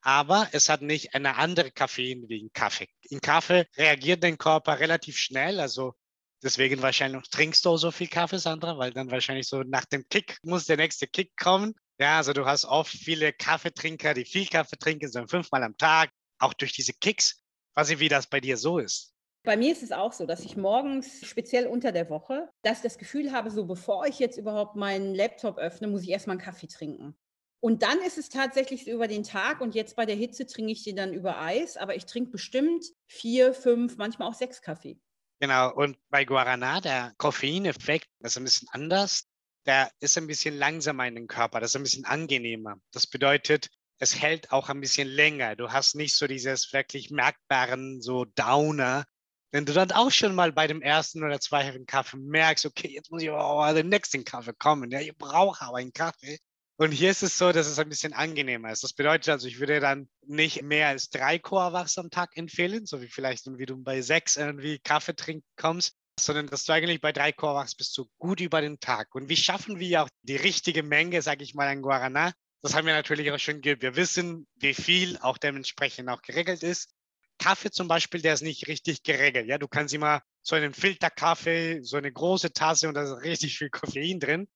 aber 0.01 0.47
es 0.51 0.69
hat 0.69 0.83
nicht 0.83 1.15
eine 1.15 1.37
andere 1.37 1.71
Koffein 1.71 2.25
wie 2.27 2.41
in 2.41 2.53
Kaffee. 2.53 2.89
In 3.09 3.21
Kaffee 3.21 3.65
reagiert 3.75 4.23
dein 4.23 4.37
Körper 4.37 4.79
relativ 4.79 5.17
schnell. 5.17 5.59
Also, 5.59 5.95
deswegen 6.43 6.81
wahrscheinlich 6.81 7.29
trinkst 7.29 7.65
du 7.65 7.69
auch 7.69 7.77
so 7.77 7.91
viel 7.91 8.07
Kaffee, 8.07 8.39
Sandra, 8.39 8.77
weil 8.77 8.91
dann 8.91 9.11
wahrscheinlich 9.11 9.47
so 9.47 9.63
nach 9.63 9.85
dem 9.85 10.05
Kick 10.09 10.37
muss 10.43 10.65
der 10.65 10.77
nächste 10.77 11.07
Kick 11.07 11.35
kommen. 11.37 11.73
Ja, 11.99 12.17
also 12.17 12.33
du 12.33 12.45
hast 12.45 12.65
oft 12.65 12.91
viele 12.91 13.33
Kaffeetrinker, 13.33 14.13
die 14.13 14.25
viel 14.25 14.47
Kaffee 14.47 14.77
trinken, 14.77 15.11
so 15.11 15.25
fünfmal 15.27 15.63
am 15.63 15.77
Tag, 15.77 16.09
auch 16.39 16.53
durch 16.53 16.73
diese 16.73 16.93
Kicks. 16.93 17.41
Weiß 17.75 17.89
ich, 17.89 17.99
wie 17.99 18.09
das 18.09 18.27
bei 18.27 18.41
dir 18.41 18.57
so 18.57 18.79
ist. 18.79 19.13
Bei 19.43 19.57
mir 19.57 19.71
ist 19.71 19.81
es 19.81 19.91
auch 19.91 20.13
so, 20.13 20.27
dass 20.27 20.45
ich 20.45 20.55
morgens, 20.55 21.25
speziell 21.25 21.65
unter 21.65 21.91
der 21.91 22.09
Woche, 22.09 22.49
dass 22.61 22.77
ich 22.77 22.83
das 22.83 22.97
Gefühl 22.99 23.31
habe, 23.31 23.49
so 23.49 23.65
bevor 23.65 24.05
ich 24.05 24.19
jetzt 24.19 24.37
überhaupt 24.37 24.75
meinen 24.75 25.15
Laptop 25.15 25.57
öffne, 25.57 25.87
muss 25.87 26.03
ich 26.03 26.09
erstmal 26.09 26.35
einen 26.35 26.45
Kaffee 26.45 26.67
trinken. 26.67 27.15
Und 27.59 27.83
dann 27.83 27.99
ist 28.01 28.17
es 28.17 28.29
tatsächlich 28.29 28.87
über 28.87 29.07
den 29.07 29.23
Tag 29.23 29.61
und 29.61 29.75
jetzt 29.75 29.95
bei 29.95 30.05
der 30.05 30.15
Hitze 30.15 30.45
trinke 30.45 30.71
ich 30.71 30.83
den 30.83 30.95
dann 30.95 31.13
über 31.13 31.39
Eis, 31.39 31.77
aber 31.77 31.95
ich 31.95 32.05
trinke 32.05 32.31
bestimmt 32.31 32.85
vier, 33.07 33.53
fünf, 33.53 33.97
manchmal 33.97 34.27
auch 34.27 34.33
sechs 34.33 34.61
Kaffee. 34.61 34.99
Genau, 35.41 35.73
und 35.73 35.97
bei 36.11 36.23
Guarana, 36.23 36.81
der 36.81 37.13
Koffeineffekt 37.17 38.07
ist 38.19 38.37
ein 38.37 38.43
bisschen 38.43 38.67
anders. 38.73 39.23
Der 39.65 39.91
ist 39.99 40.15
ein 40.19 40.27
bisschen 40.27 40.55
langsamer 40.55 41.07
in 41.07 41.15
den 41.15 41.27
Körper, 41.27 41.59
das 41.59 41.71
ist 41.71 41.75
ein 41.77 41.83
bisschen 41.83 42.05
angenehmer. 42.05 42.75
Das 42.91 43.07
bedeutet, 43.07 43.69
es 43.97 44.21
hält 44.21 44.51
auch 44.51 44.69
ein 44.69 44.79
bisschen 44.81 45.07
länger. 45.07 45.55
Du 45.55 45.71
hast 45.71 45.95
nicht 45.95 46.15
so 46.15 46.27
dieses 46.27 46.71
wirklich 46.73 47.09
merkbaren 47.09 48.03
so 48.03 48.25
Downer, 48.25 49.05
wenn 49.51 49.65
du 49.65 49.73
dann 49.73 49.91
auch 49.91 50.11
schon 50.11 50.35
mal 50.35 50.51
bei 50.51 50.67
dem 50.67 50.83
ersten 50.83 51.23
oder 51.23 51.39
zweiten 51.39 51.87
Kaffee 51.87 52.17
merkst, 52.17 52.67
okay, 52.67 52.89
jetzt 52.89 53.09
muss 53.11 53.23
ich 53.23 53.31
oh, 53.31 53.73
den 53.73 53.89
nächsten 53.89 54.23
Kaffee 54.23 54.53
kommen, 54.53 54.91
ja, 54.91 54.99
ich 54.99 55.17
brauche 55.17 55.65
aber 55.65 55.77
einen 55.77 55.91
Kaffee. 55.91 56.37
Und 56.81 56.93
hier 56.93 57.11
ist 57.11 57.21
es 57.21 57.37
so, 57.37 57.51
dass 57.51 57.67
es 57.67 57.77
ein 57.77 57.89
bisschen 57.89 58.13
angenehmer 58.13 58.71
ist. 58.71 58.83
Das 58.83 58.93
bedeutet 58.93 59.29
also, 59.29 59.47
ich 59.47 59.59
würde 59.59 59.79
dann 59.79 60.09
nicht 60.25 60.63
mehr 60.63 60.87
als 60.87 61.11
drei 61.11 61.37
Koawachs 61.37 61.99
am 61.99 62.09
Tag 62.09 62.35
empfehlen, 62.35 62.87
so 62.87 63.03
wie 63.03 63.07
vielleicht, 63.07 63.45
wie 63.45 63.67
du 63.67 63.77
bei 63.77 64.01
sechs 64.01 64.35
irgendwie 64.35 64.79
Kaffee 64.79 65.15
trinken 65.15 65.45
kommst, 65.57 65.93
sondern 66.19 66.47
dass 66.47 66.65
du 66.65 66.73
eigentlich 66.73 66.99
bei 66.99 67.11
drei 67.11 67.33
Koawachs 67.33 67.75
bist 67.75 67.95
du 67.99 68.09
gut 68.17 68.41
über 68.41 68.61
den 68.61 68.79
Tag. 68.79 69.13
Und 69.13 69.29
wie 69.29 69.37
schaffen 69.37 69.77
wir 69.77 70.01
auch 70.01 70.09
die 70.23 70.37
richtige 70.37 70.81
Menge, 70.81 71.21
sage 71.21 71.43
ich 71.43 71.53
mal, 71.53 71.67
an 71.67 71.83
Guarana? 71.83 72.33
Das 72.63 72.73
haben 72.73 72.87
wir 72.87 72.95
natürlich 72.95 73.31
auch 73.31 73.37
schon 73.37 73.61
gehört. 73.61 73.83
Wir 73.83 73.95
wissen, 73.95 74.47
wie 74.55 74.73
viel 74.73 75.19
auch 75.19 75.37
dementsprechend 75.37 76.09
auch 76.09 76.23
geregelt 76.23 76.63
ist. 76.63 76.95
Kaffee 77.37 77.69
zum 77.69 77.89
Beispiel, 77.89 78.23
der 78.23 78.33
ist 78.33 78.41
nicht 78.41 78.67
richtig 78.67 79.03
geregelt. 79.03 79.45
Ja, 79.45 79.59
du 79.59 79.67
kannst 79.67 79.93
immer 79.93 80.23
so 80.41 80.55
einen 80.55 80.73
Filterkaffee, 80.73 81.81
so 81.83 81.97
eine 81.97 82.11
große 82.11 82.53
Tasse 82.53 82.87
und 82.87 82.95
da 82.95 83.03
ist 83.03 83.23
richtig 83.23 83.59
viel 83.59 83.69
Koffein 83.69 84.19
drin. 84.19 84.47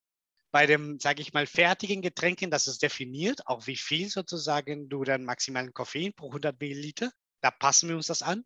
Bei 0.56 0.64
dem, 0.64 0.98
sage 0.98 1.20
ich 1.20 1.34
mal, 1.34 1.46
fertigen 1.46 2.00
Getränken, 2.00 2.50
das 2.50 2.66
ist 2.66 2.82
definiert, 2.82 3.46
auch 3.46 3.66
wie 3.66 3.76
viel 3.76 4.08
sozusagen 4.08 4.88
du 4.88 5.04
dann 5.04 5.22
maximalen 5.22 5.74
Koffein 5.74 6.14
pro 6.14 6.28
100 6.28 6.58
Milliliter. 6.58 7.10
Da 7.42 7.50
passen 7.50 7.90
wir 7.90 7.96
uns 7.96 8.06
das 8.06 8.22
an. 8.22 8.42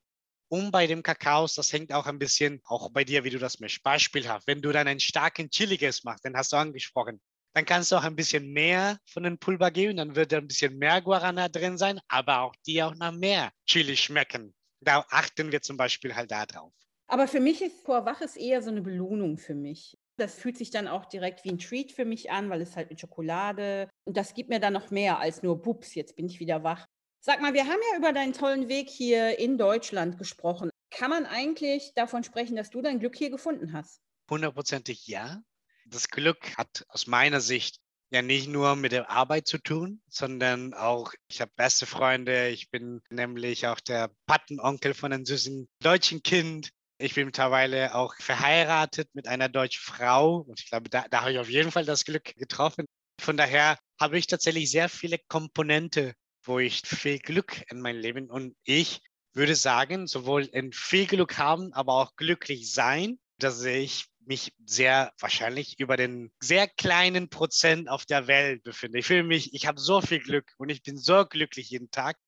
Und 0.48 0.72
bei 0.72 0.88
dem 0.88 1.04
Kakaos, 1.04 1.54
das 1.54 1.72
hängt 1.72 1.92
auch 1.92 2.06
ein 2.06 2.18
bisschen, 2.18 2.62
auch 2.64 2.90
bei 2.90 3.04
dir, 3.04 3.22
wie 3.22 3.30
du 3.30 3.38
das 3.38 3.60
möchtest. 3.60 3.84
Beispielhaft, 3.84 4.48
wenn 4.48 4.60
du 4.60 4.72
dann 4.72 4.88
einen 4.88 4.98
starken 4.98 5.50
Chiliges 5.50 6.02
machst, 6.02 6.24
den 6.24 6.36
hast 6.36 6.52
du 6.52 6.56
angesprochen, 6.56 7.20
dann 7.54 7.64
kannst 7.64 7.92
du 7.92 7.96
auch 7.96 8.02
ein 8.02 8.16
bisschen 8.16 8.52
mehr 8.52 8.98
von 9.06 9.22
dem 9.22 9.38
Pulver 9.38 9.70
geben, 9.70 9.98
dann 9.98 10.16
wird 10.16 10.32
da 10.32 10.38
ein 10.38 10.48
bisschen 10.48 10.78
mehr 10.78 11.00
Guarana 11.02 11.48
drin 11.48 11.78
sein, 11.78 12.00
aber 12.08 12.40
auch 12.40 12.56
die 12.66 12.82
auch 12.82 12.96
nach 12.96 13.12
mehr 13.12 13.52
Chili 13.66 13.96
schmecken. 13.96 14.52
Da 14.80 15.06
achten 15.10 15.52
wir 15.52 15.62
zum 15.62 15.76
Beispiel 15.76 16.16
halt 16.16 16.32
da 16.32 16.44
drauf. 16.44 16.74
Aber 17.06 17.28
für 17.28 17.38
mich 17.38 17.62
ist 17.62 17.84
Vorwaches 17.84 18.34
eher 18.34 18.62
so 18.62 18.70
eine 18.70 18.82
Belohnung 18.82 19.38
für 19.38 19.54
mich. 19.54 19.96
Das 20.20 20.34
fühlt 20.34 20.58
sich 20.58 20.70
dann 20.70 20.88
auch 20.88 21.06
direkt 21.06 21.44
wie 21.44 21.50
ein 21.50 21.58
Treat 21.58 21.92
für 21.92 22.04
mich 22.04 22.30
an, 22.30 22.50
weil 22.50 22.60
es 22.60 22.76
halt 22.76 22.90
mit 22.90 23.00
Schokolade 23.00 23.88
und 24.04 24.16
das 24.16 24.34
gibt 24.34 24.50
mir 24.50 24.60
dann 24.60 24.72
noch 24.72 24.90
mehr 24.90 25.18
als 25.18 25.42
nur 25.42 25.60
Bups, 25.60 25.94
jetzt 25.94 26.16
bin 26.16 26.26
ich 26.26 26.40
wieder 26.40 26.62
wach. 26.62 26.86
Sag 27.20 27.40
mal, 27.40 27.54
wir 27.54 27.64
haben 27.64 27.80
ja 27.92 27.98
über 27.98 28.12
deinen 28.12 28.32
tollen 28.32 28.68
Weg 28.68 28.88
hier 28.88 29.38
in 29.38 29.58
Deutschland 29.58 30.18
gesprochen. 30.18 30.70
Kann 30.90 31.10
man 31.10 31.26
eigentlich 31.26 31.92
davon 31.94 32.24
sprechen, 32.24 32.56
dass 32.56 32.70
du 32.70 32.80
dein 32.80 32.98
Glück 32.98 33.16
hier 33.16 33.30
gefunden 33.30 33.72
hast? 33.72 34.00
Hundertprozentig 34.30 35.06
ja 35.06 35.42
das 35.90 36.08
Glück 36.08 36.56
hat 36.56 36.84
aus 36.88 37.06
meiner 37.06 37.40
Sicht 37.40 37.80
ja 38.10 38.22
nicht 38.22 38.48
nur 38.48 38.76
mit 38.76 38.92
der 38.92 39.10
Arbeit 39.10 39.46
zu 39.46 39.58
tun, 39.58 40.02
sondern 40.08 40.74
auch, 40.74 41.12
ich 41.28 41.40
habe 41.40 41.52
beste 41.56 41.86
Freunde. 41.86 42.48
Ich 42.48 42.70
bin 42.70 43.02
nämlich 43.10 43.66
auch 43.66 43.80
der 43.80 44.10
Patenonkel 44.26 44.94
von 44.94 45.12
einem 45.12 45.24
süßen 45.24 45.68
deutschen 45.80 46.22
Kind. 46.22 46.70
Ich 47.02 47.14
bin 47.14 47.24
mittlerweile 47.24 47.94
auch 47.94 48.14
verheiratet 48.16 49.08
mit 49.14 49.26
einer 49.26 49.48
deutschen 49.48 49.82
Frau 49.82 50.40
und 50.40 50.60
ich 50.60 50.68
glaube, 50.68 50.90
da, 50.90 51.06
da 51.08 51.22
habe 51.22 51.32
ich 51.32 51.38
auf 51.38 51.48
jeden 51.48 51.70
Fall 51.70 51.86
das 51.86 52.04
Glück 52.04 52.34
getroffen. 52.36 52.84
Von 53.18 53.38
daher 53.38 53.78
habe 53.98 54.18
ich 54.18 54.26
tatsächlich 54.26 54.70
sehr 54.70 54.90
viele 54.90 55.16
Komponente, 55.28 56.12
wo 56.44 56.58
ich 56.58 56.82
viel 56.84 57.18
Glück 57.18 57.62
in 57.70 57.80
meinem 57.80 58.00
Leben 58.00 58.28
und 58.28 58.54
ich 58.64 59.00
würde 59.32 59.54
sagen, 59.54 60.06
sowohl 60.06 60.44
in 60.44 60.74
viel 60.74 61.06
Glück 61.06 61.38
haben, 61.38 61.72
aber 61.72 61.94
auch 61.94 62.16
glücklich 62.16 62.70
sein, 62.70 63.18
dass 63.38 63.64
ich 63.64 64.04
mich 64.26 64.52
sehr 64.66 65.10
wahrscheinlich 65.18 65.80
über 65.80 65.96
den 65.96 66.30
sehr 66.40 66.68
kleinen 66.68 67.30
Prozent 67.30 67.88
auf 67.88 68.04
der 68.04 68.26
Welt 68.26 68.62
befinde. 68.62 68.98
Ich 68.98 69.06
fühle 69.06 69.22
mich, 69.22 69.54
ich 69.54 69.66
habe 69.66 69.80
so 69.80 70.02
viel 70.02 70.20
Glück 70.20 70.52
und 70.58 70.68
ich 70.68 70.82
bin 70.82 70.98
so 70.98 71.24
glücklich 71.24 71.70
jeden 71.70 71.90
Tag. 71.90 72.18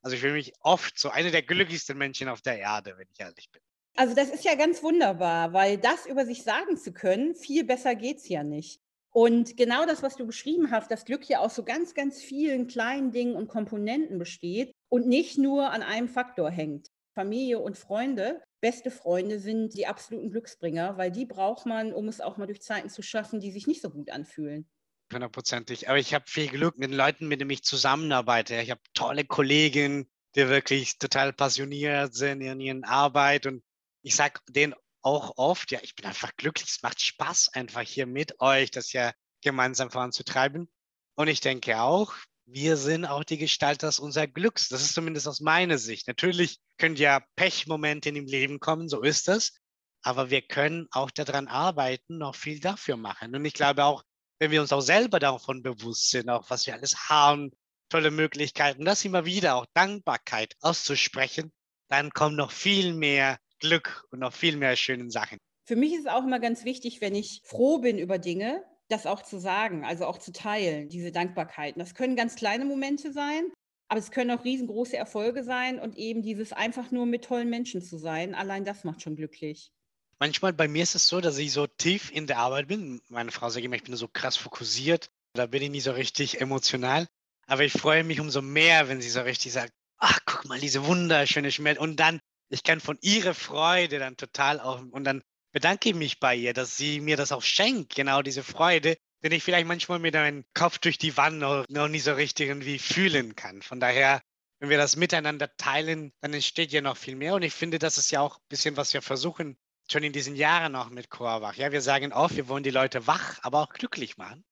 Also 0.00 0.14
ich 0.14 0.22
fühle 0.22 0.32
mich 0.32 0.54
oft 0.60 0.98
so 0.98 1.10
einer 1.10 1.30
der 1.30 1.42
glücklichsten 1.42 1.98
Menschen 1.98 2.30
auf 2.30 2.40
der 2.40 2.58
Erde, 2.58 2.96
wenn 2.96 3.08
ich 3.10 3.20
ehrlich 3.20 3.50
bin. 3.50 3.60
Also 3.94 4.14
das 4.14 4.30
ist 4.30 4.44
ja 4.44 4.54
ganz 4.54 4.82
wunderbar, 4.82 5.52
weil 5.52 5.76
das 5.78 6.06
über 6.06 6.24
sich 6.24 6.42
sagen 6.42 6.76
zu 6.76 6.92
können, 6.92 7.34
viel 7.34 7.64
besser 7.64 7.94
geht 7.94 8.18
es 8.18 8.28
ja 8.28 8.42
nicht. 8.42 8.80
Und 9.14 9.58
genau 9.58 9.84
das, 9.84 10.02
was 10.02 10.16
du 10.16 10.26
beschrieben 10.26 10.70
hast, 10.70 10.90
das 10.90 11.04
Glück 11.04 11.28
ja 11.28 11.40
aus 11.40 11.54
so 11.54 11.64
ganz, 11.64 11.92
ganz 11.92 12.22
vielen 12.22 12.66
kleinen 12.66 13.12
Dingen 13.12 13.36
und 13.36 13.48
Komponenten 13.48 14.18
besteht 14.18 14.72
und 14.88 15.06
nicht 15.06 15.36
nur 15.36 15.70
an 15.70 15.82
einem 15.82 16.08
Faktor 16.08 16.50
hängt. 16.50 16.88
Familie 17.14 17.58
und 17.58 17.76
Freunde, 17.76 18.42
beste 18.62 18.90
Freunde 18.90 19.38
sind 19.38 19.74
die 19.74 19.86
absoluten 19.86 20.30
Glücksbringer, 20.30 20.96
weil 20.96 21.10
die 21.10 21.26
braucht 21.26 21.66
man, 21.66 21.92
um 21.92 22.08
es 22.08 22.22
auch 22.22 22.38
mal 22.38 22.46
durch 22.46 22.62
Zeiten 22.62 22.88
zu 22.88 23.02
schaffen, 23.02 23.40
die 23.40 23.50
sich 23.50 23.66
nicht 23.66 23.82
so 23.82 23.90
gut 23.90 24.10
anfühlen. 24.10 24.66
Hundertprozentig. 25.12 25.90
Aber 25.90 25.98
ich 25.98 26.14
habe 26.14 26.24
viel 26.26 26.48
Glück 26.48 26.78
mit 26.78 26.90
den 26.90 26.96
Leuten, 26.96 27.28
mit 27.28 27.42
denen 27.42 27.50
ich 27.50 27.64
zusammenarbeite. 27.64 28.54
Ich 28.62 28.70
habe 28.70 28.80
tolle 28.94 29.26
Kollegen, 29.26 30.08
die 30.34 30.48
wirklich 30.48 30.98
total 30.98 31.34
passioniert 31.34 32.14
sind 32.14 32.40
in 32.40 32.60
ihren 32.60 32.84
Arbeit. 32.84 33.44
Und 33.44 33.62
ich 34.02 34.14
sage 34.14 34.40
denen 34.48 34.74
auch 35.02 35.32
oft, 35.36 35.70
ja, 35.70 35.80
ich 35.82 35.94
bin 35.94 36.06
einfach 36.06 36.36
glücklich. 36.36 36.68
Es 36.68 36.82
macht 36.82 37.00
Spaß, 37.00 37.50
einfach 37.54 37.82
hier 37.82 38.06
mit 38.06 38.40
euch 38.40 38.70
das 38.70 38.92
ja 38.92 39.12
gemeinsam 39.42 39.90
voranzutreiben. 39.90 40.70
Und 41.14 41.28
ich 41.28 41.40
denke 41.40 41.80
auch, 41.80 42.14
wir 42.46 42.76
sind 42.76 43.04
auch 43.04 43.24
die 43.24 43.38
Gestalter 43.38 43.90
unser 44.00 44.26
Glücks. 44.26 44.68
Das 44.68 44.82
ist 44.82 44.94
zumindest 44.94 45.28
aus 45.28 45.40
meiner 45.40 45.78
Sicht. 45.78 46.06
Natürlich 46.08 46.58
können 46.78 46.96
ja 46.96 47.20
Pechmomente 47.36 48.08
in 48.08 48.14
dem 48.14 48.26
Leben 48.26 48.60
kommen, 48.60 48.88
so 48.88 49.02
ist 49.02 49.28
es. 49.28 49.54
Aber 50.02 50.30
wir 50.30 50.42
können 50.42 50.88
auch 50.90 51.10
daran 51.10 51.46
arbeiten, 51.46 52.18
noch 52.18 52.34
viel 52.34 52.58
dafür 52.58 52.96
machen. 52.96 53.34
Und 53.34 53.44
ich 53.44 53.54
glaube 53.54 53.84
auch, 53.84 54.02
wenn 54.40 54.50
wir 54.50 54.60
uns 54.60 54.72
auch 54.72 54.80
selber 54.80 55.20
davon 55.20 55.62
bewusst 55.62 56.10
sind, 56.10 56.28
auch 56.28 56.50
was 56.50 56.66
wir 56.66 56.74
alles 56.74 57.08
haben, 57.08 57.52
tolle 57.88 58.10
Möglichkeiten, 58.10 58.84
das 58.84 59.04
immer 59.04 59.24
wieder 59.24 59.54
auch 59.54 59.66
Dankbarkeit 59.74 60.56
auszusprechen, 60.60 61.52
dann 61.88 62.10
kommt 62.10 62.36
noch 62.36 62.50
viel 62.50 62.94
mehr 62.94 63.38
Glück 63.62 64.04
und 64.10 64.18
noch 64.18 64.32
viel 64.32 64.56
mehr 64.56 64.76
schöne 64.76 65.10
Sachen. 65.10 65.38
Für 65.64 65.76
mich 65.76 65.94
ist 65.94 66.00
es 66.00 66.06
auch 66.06 66.24
immer 66.24 66.40
ganz 66.40 66.64
wichtig, 66.64 67.00
wenn 67.00 67.14
ich 67.14 67.40
froh 67.44 67.78
bin 67.78 67.98
über 67.98 68.18
Dinge, 68.18 68.62
das 68.88 69.06
auch 69.06 69.22
zu 69.22 69.38
sagen, 69.38 69.84
also 69.84 70.04
auch 70.04 70.18
zu 70.18 70.32
teilen, 70.32 70.88
diese 70.88 71.12
Dankbarkeiten. 71.12 71.78
Das 71.78 71.94
können 71.94 72.16
ganz 72.16 72.34
kleine 72.34 72.64
Momente 72.64 73.12
sein, 73.12 73.44
aber 73.88 74.00
es 74.00 74.10
können 74.10 74.32
auch 74.32 74.44
riesengroße 74.44 74.96
Erfolge 74.96 75.44
sein 75.44 75.78
und 75.78 75.96
eben 75.96 76.22
dieses 76.22 76.52
einfach 76.52 76.90
nur 76.90 77.06
mit 77.06 77.24
tollen 77.24 77.48
Menschen 77.48 77.80
zu 77.80 77.96
sein. 77.96 78.34
Allein 78.34 78.64
das 78.64 78.84
macht 78.84 79.00
schon 79.00 79.16
glücklich. 79.16 79.70
Manchmal 80.18 80.52
bei 80.52 80.68
mir 80.68 80.82
ist 80.82 80.94
es 80.94 81.08
so, 81.08 81.20
dass 81.20 81.38
ich 81.38 81.52
so 81.52 81.66
tief 81.66 82.10
in 82.12 82.26
der 82.26 82.38
Arbeit 82.38 82.68
bin. 82.68 83.00
Meine 83.08 83.30
Frau 83.30 83.48
sagt 83.48 83.64
immer, 83.64 83.76
ich 83.76 83.84
bin 83.84 83.96
so 83.96 84.08
krass 84.08 84.36
fokussiert. 84.36 85.10
Da 85.34 85.46
bin 85.46 85.62
ich 85.62 85.70
nicht 85.70 85.84
so 85.84 85.92
richtig 85.92 86.40
emotional. 86.40 87.08
Aber 87.46 87.64
ich 87.64 87.72
freue 87.72 88.04
mich 88.04 88.20
umso 88.20 88.42
mehr, 88.42 88.88
wenn 88.88 89.00
sie 89.00 89.10
so 89.10 89.20
richtig 89.22 89.52
sagt, 89.52 89.72
ach, 89.98 90.18
guck 90.26 90.44
mal, 90.46 90.60
diese 90.60 90.84
wunderschöne 90.86 91.50
Schmelze. 91.50 91.80
Und 91.80 91.96
dann 91.96 92.20
ich 92.52 92.62
kann 92.62 92.80
von 92.80 92.98
ihrer 93.00 93.34
Freude 93.34 93.98
dann 93.98 94.16
total 94.16 94.60
auch, 94.60 94.80
und 94.90 95.04
dann 95.04 95.22
bedanke 95.52 95.88
ich 95.88 95.94
mich 95.94 96.20
bei 96.20 96.36
ihr, 96.36 96.52
dass 96.52 96.76
sie 96.76 97.00
mir 97.00 97.16
das 97.16 97.32
auch 97.32 97.42
schenkt, 97.42 97.94
genau 97.94 98.20
diese 98.20 98.42
Freude, 98.42 98.96
den 99.24 99.32
ich 99.32 99.42
vielleicht 99.42 99.66
manchmal 99.66 99.98
mit 99.98 100.14
meinem 100.14 100.44
Kopf 100.52 100.78
durch 100.78 100.98
die 100.98 101.16
Wand 101.16 101.38
noch, 101.38 101.64
noch 101.68 101.88
nicht 101.88 102.04
so 102.04 102.12
richtig 102.12 102.48
irgendwie 102.48 102.78
fühlen 102.78 103.36
kann. 103.36 103.62
Von 103.62 103.80
daher, 103.80 104.20
wenn 104.60 104.68
wir 104.68 104.76
das 104.76 104.96
miteinander 104.96 105.54
teilen, 105.56 106.12
dann 106.20 106.34
entsteht 106.34 106.72
ja 106.72 106.82
noch 106.82 106.96
viel 106.96 107.16
mehr. 107.16 107.34
Und 107.34 107.42
ich 107.42 107.54
finde, 107.54 107.78
das 107.78 107.96
ist 107.96 108.10
ja 108.10 108.20
auch 108.20 108.36
ein 108.36 108.48
bisschen, 108.48 108.76
was 108.76 108.92
wir 108.92 109.00
versuchen, 109.00 109.56
schon 109.90 110.02
in 110.02 110.12
diesen 110.12 110.36
Jahren 110.36 110.76
auch 110.76 110.90
mit 110.90 111.08
Chorwach. 111.08 111.54
Ja, 111.54 111.72
wir 111.72 111.80
sagen 111.80 112.12
oft, 112.12 112.36
wir 112.36 112.48
wollen 112.48 112.64
die 112.64 112.70
Leute 112.70 113.06
wach, 113.06 113.38
aber 113.42 113.62
auch 113.62 113.72
glücklich 113.72 114.18
machen. 114.18 114.44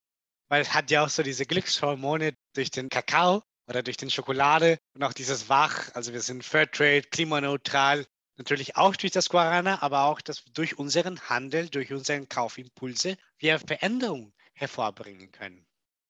Weil 0.48 0.62
es 0.62 0.72
hat 0.72 0.90
ja 0.90 1.04
auch 1.04 1.10
so 1.10 1.22
diese 1.22 1.46
Glückshormone 1.46 2.32
durch 2.54 2.70
den 2.70 2.88
Kakao, 2.88 3.42
oder 3.70 3.82
durch 3.84 3.96
den 3.96 4.10
Schokolade 4.10 4.78
und 4.94 5.04
auch 5.04 5.12
dieses 5.12 5.48
Wach. 5.48 5.94
Also 5.94 6.12
wir 6.12 6.20
sind 6.20 6.44
Fairtrade, 6.44 7.02
klimaneutral, 7.02 8.04
natürlich 8.36 8.76
auch 8.76 8.96
durch 8.96 9.12
das 9.12 9.28
Guarana, 9.28 9.80
aber 9.80 10.04
auch 10.04 10.20
dass 10.20 10.44
durch 10.52 10.76
unseren 10.76 11.20
Handel, 11.28 11.68
durch 11.68 11.92
unseren 11.92 12.28
Kaufimpulse 12.28 13.16
wir 13.38 13.60
Veränderungen 13.60 14.34
hervorbringen 14.54 15.30
können. 15.30 15.64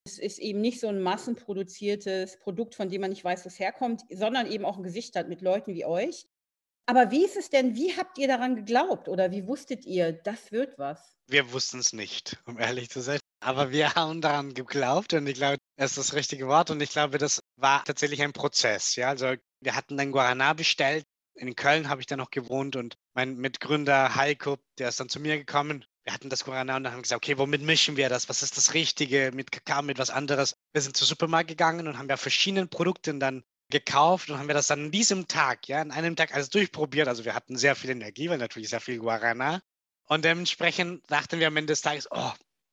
Es 0.07 0.19
ist 0.19 0.39
eben 0.39 0.63
nicht 0.63 0.81
so 0.81 0.89
ein 0.89 1.03
massenproduziertes 1.03 2.39
Produkt, 2.39 2.75
von 2.75 2.89
dem 2.89 3.03
man 3.03 3.11
nicht 3.11 3.23
weiß, 3.23 3.45
wo 3.45 3.49
es 3.49 3.59
herkommt, 3.59 4.03
sondern 4.11 4.51
eben 4.51 4.65
auch 4.65 4.79
ein 4.79 4.83
Gesicht 4.83 5.15
hat 5.15 5.29
mit 5.29 5.43
Leuten 5.43 5.75
wie 5.75 5.85
euch. 5.85 6.27
Aber 6.87 7.11
wie 7.11 7.25
ist 7.25 7.37
es 7.37 7.51
denn, 7.51 7.77
wie 7.77 7.95
habt 7.95 8.17
ihr 8.17 8.27
daran 8.27 8.57
geglaubt 8.57 9.09
oder 9.09 9.31
wie 9.31 9.47
wusstet 9.47 9.85
ihr, 9.85 10.13
das 10.13 10.51
wird 10.51 10.79
was? 10.79 11.15
Wir 11.27 11.53
wussten 11.53 11.79
es 11.79 11.93
nicht, 11.93 12.39
um 12.47 12.59
ehrlich 12.59 12.89
zu 12.89 13.01
sein. 13.01 13.21
Aber 13.41 13.71
wir 13.71 13.95
haben 13.95 14.21
daran 14.21 14.55
geglaubt 14.55 15.15
und 15.15 15.27
ich 15.27 15.35
glaube, 15.35 15.59
das 15.77 15.93
ist 15.93 15.99
das 15.99 16.15
richtige 16.15 16.47
Wort. 16.47 16.71
Und 16.71 16.81
ich 16.83 16.91
glaube, 16.91 17.19
das 17.19 17.43
war 17.57 17.85
tatsächlich 17.85 18.23
ein 18.23 18.33
Prozess. 18.33 18.97
Ja, 18.97 19.09
also 19.09 19.35
wir 19.61 19.75
hatten 19.75 19.97
dann 19.97 20.13
Guarana 20.13 20.53
bestellt. 20.53 21.05
In 21.35 21.57
Köln 21.57 21.89
habe 21.89 22.01
ich 22.01 22.07
dann 22.07 22.19
noch 22.19 22.31
gewohnt 22.31 22.77
und 22.77 22.97
mein 23.15 23.37
Mitgründer 23.37 24.15
Heiko, 24.15 24.59
der 24.79 24.89
ist 24.89 25.01
dann 25.01 25.09
zu 25.09 25.21
mir 25.21 25.39
gekommen. 25.39 25.85
Wir 26.05 26.13
hatten 26.13 26.29
das 26.29 26.45
Guarana 26.45 26.77
und 26.77 26.85
dann 26.85 26.93
haben 26.93 27.03
gesagt, 27.03 27.25
okay, 27.25 27.39
womit 27.39 27.63
mischen 27.63 27.97
wir 27.97 28.09
das? 28.09 28.29
Was 28.29 28.43
ist 28.43 28.57
das 28.57 28.75
Richtige? 28.75 29.31
Mit 29.33 29.53
Kakao, 29.53 29.83
mit 29.83 29.99
was 29.99 30.11
anderes? 30.11 30.55
Wir 30.73 30.83
sind 30.83 30.97
zum 30.97 31.07
Supermarkt 31.07 31.49
gegangen 31.49 31.87
und 31.87 31.99
haben 31.99 32.09
ja 32.09 32.17
verschiedene 32.17 32.67
Produkte 32.67 33.15
dann 33.15 33.43
gekauft 33.71 34.29
und 34.29 34.39
haben 34.39 34.49
wir 34.49 34.55
das 34.55 34.67
dann 34.67 34.87
an 34.87 34.91
diesem 34.91 35.29
Tag, 35.29 35.69
ja, 35.69 35.81
an 35.81 35.93
einem 35.93 36.17
Tag 36.17 36.35
alles 36.35 36.51
durchprobiert. 36.51 37.09
Also 37.09 37.25
wir 37.25 37.35
hatten 37.35 37.57
sehr 37.57 37.77
viel 37.77 37.91
Energie, 37.91 38.29
weil 38.29 38.39
natürlich 38.39 38.69
sehr 38.71 38.81
viel 38.81 38.99
Guarana. 38.99 39.63
Und 40.09 40.25
dementsprechend 40.25 41.09
dachten 41.11 41.39
wir 41.39 41.47
am 41.47 41.57
Ende 41.57 41.73
des 41.73 41.83
Tages, 41.83 42.09
oh, 42.11 42.33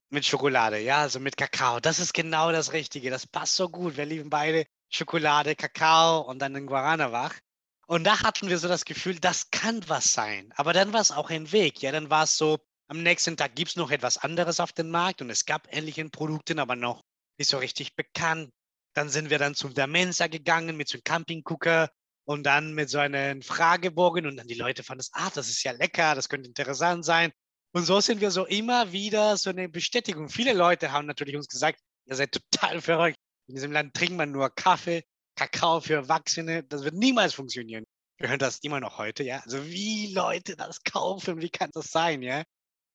mit 0.10 0.26
Schokolade, 0.26 0.80
ja, 0.80 1.00
also 1.00 1.20
mit 1.20 1.38
Kakao. 1.38 1.80
Das 1.80 2.00
ist 2.00 2.14
genau 2.14 2.52
das 2.52 2.74
Richtige. 2.74 3.10
Das 3.10 3.28
passt 3.28 3.56
so 3.56 3.70
gut. 3.70 3.98
Wir 3.98 4.06
lieben 4.06 4.30
beide 4.30 4.66
Schokolade, 4.90 5.56
Kakao 5.56 6.22
und 6.22 6.40
dann 6.40 6.54
den 6.54 6.66
Guarana 6.66 7.12
wach. 7.12 7.36
Und 7.88 8.04
da 8.04 8.22
hatten 8.22 8.50
wir 8.50 8.58
so 8.58 8.68
das 8.68 8.86
Gefühl, 8.86 9.20
das 9.20 9.50
kann 9.52 9.88
was 9.88 10.12
sein. 10.14 10.54
Aber 10.56 10.74
dann 10.74 10.94
war 10.94 11.02
es 11.02 11.12
auch 11.12 11.30
ein 11.30 11.52
Weg. 11.52 11.82
Ja, 11.82 11.92
dann 11.92 12.10
war 12.10 12.24
es 12.24 12.38
so, 12.38 12.60
am 12.88 13.04
nächsten 13.04 13.38
Tag 13.38 13.56
gibt 13.56 13.72
es 13.72 13.76
noch 13.76 13.92
etwas 13.92 14.18
anderes 14.18 14.60
auf 14.60 14.72
dem 14.72 14.90
Markt 14.90 15.22
und 15.22 15.30
es 15.30 15.46
gab 15.46 15.74
ähnliche 15.74 16.08
Produkte, 16.10 16.58
aber 16.58 16.76
noch 16.76 17.04
nicht 17.38 17.50
so 17.50 17.58
richtig 17.58 17.96
bekannt. 17.96 18.52
Dann 18.94 19.10
sind 19.10 19.30
wir 19.30 19.40
dann 19.40 19.56
zum 19.56 19.74
Mensa 19.88 20.28
gegangen 20.28 20.78
mit 20.78 20.88
so 20.88 20.96
einem 20.96 21.04
Campingcooker 21.04 21.90
und 22.26 22.44
dann 22.44 22.74
mit 22.74 22.90
so 22.90 23.00
einem 23.00 23.42
Fragebogen 23.42 24.26
und 24.26 24.38
dann 24.38 24.48
die 24.48 24.54
Leute 24.54 24.84
fanden 24.84 25.02
es, 25.02 25.12
ah, 25.14 25.30
das 25.34 25.50
ist 25.50 25.64
ja 25.64 25.72
lecker, 25.72 26.16
das 26.16 26.30
könnte 26.30 26.48
interessant 26.48 27.06
sein. 27.06 27.32
Und 27.78 27.86
so 27.86 28.00
sind 28.00 28.22
wir 28.22 28.32
so 28.32 28.48
immer 28.48 28.92
wieder 28.92 29.38
so 29.38 29.52
eine 29.52 29.70
Bestätigung. 29.70 30.30
Viele 30.30 30.54
Leute 30.54 30.92
haben 30.92 31.06
natürlich 31.06 31.36
uns 31.36 31.48
gesagt, 31.48 31.80
ihr 32.08 32.16
seid 32.16 32.32
total 32.32 32.82
verrückt. 32.82 33.20
In 33.46 33.54
diesem 33.54 33.72
Land 33.72 33.94
trinkt 33.94 34.16
man 34.16 34.32
nur 34.32 34.50
Kaffee, 34.50 35.04
Kakao 35.36 35.80
für 35.80 35.94
Erwachsene. 35.94 36.64
Das 36.64 36.84
wird 36.84 36.96
niemals 36.96 37.36
funktionieren. 37.36 37.86
Wir 38.18 38.30
hören 38.30 38.40
das 38.40 38.58
immer 38.64 38.80
noch 38.80 38.98
heute, 38.98 39.24
ja. 39.24 39.42
Also 39.42 39.64
wie 39.68 40.12
Leute 40.12 40.56
das 40.56 40.82
kaufen, 40.82 41.40
wie 41.40 41.52
kann 41.52 41.70
das 41.72 41.92
sein, 41.92 42.24
ja? 42.24 42.46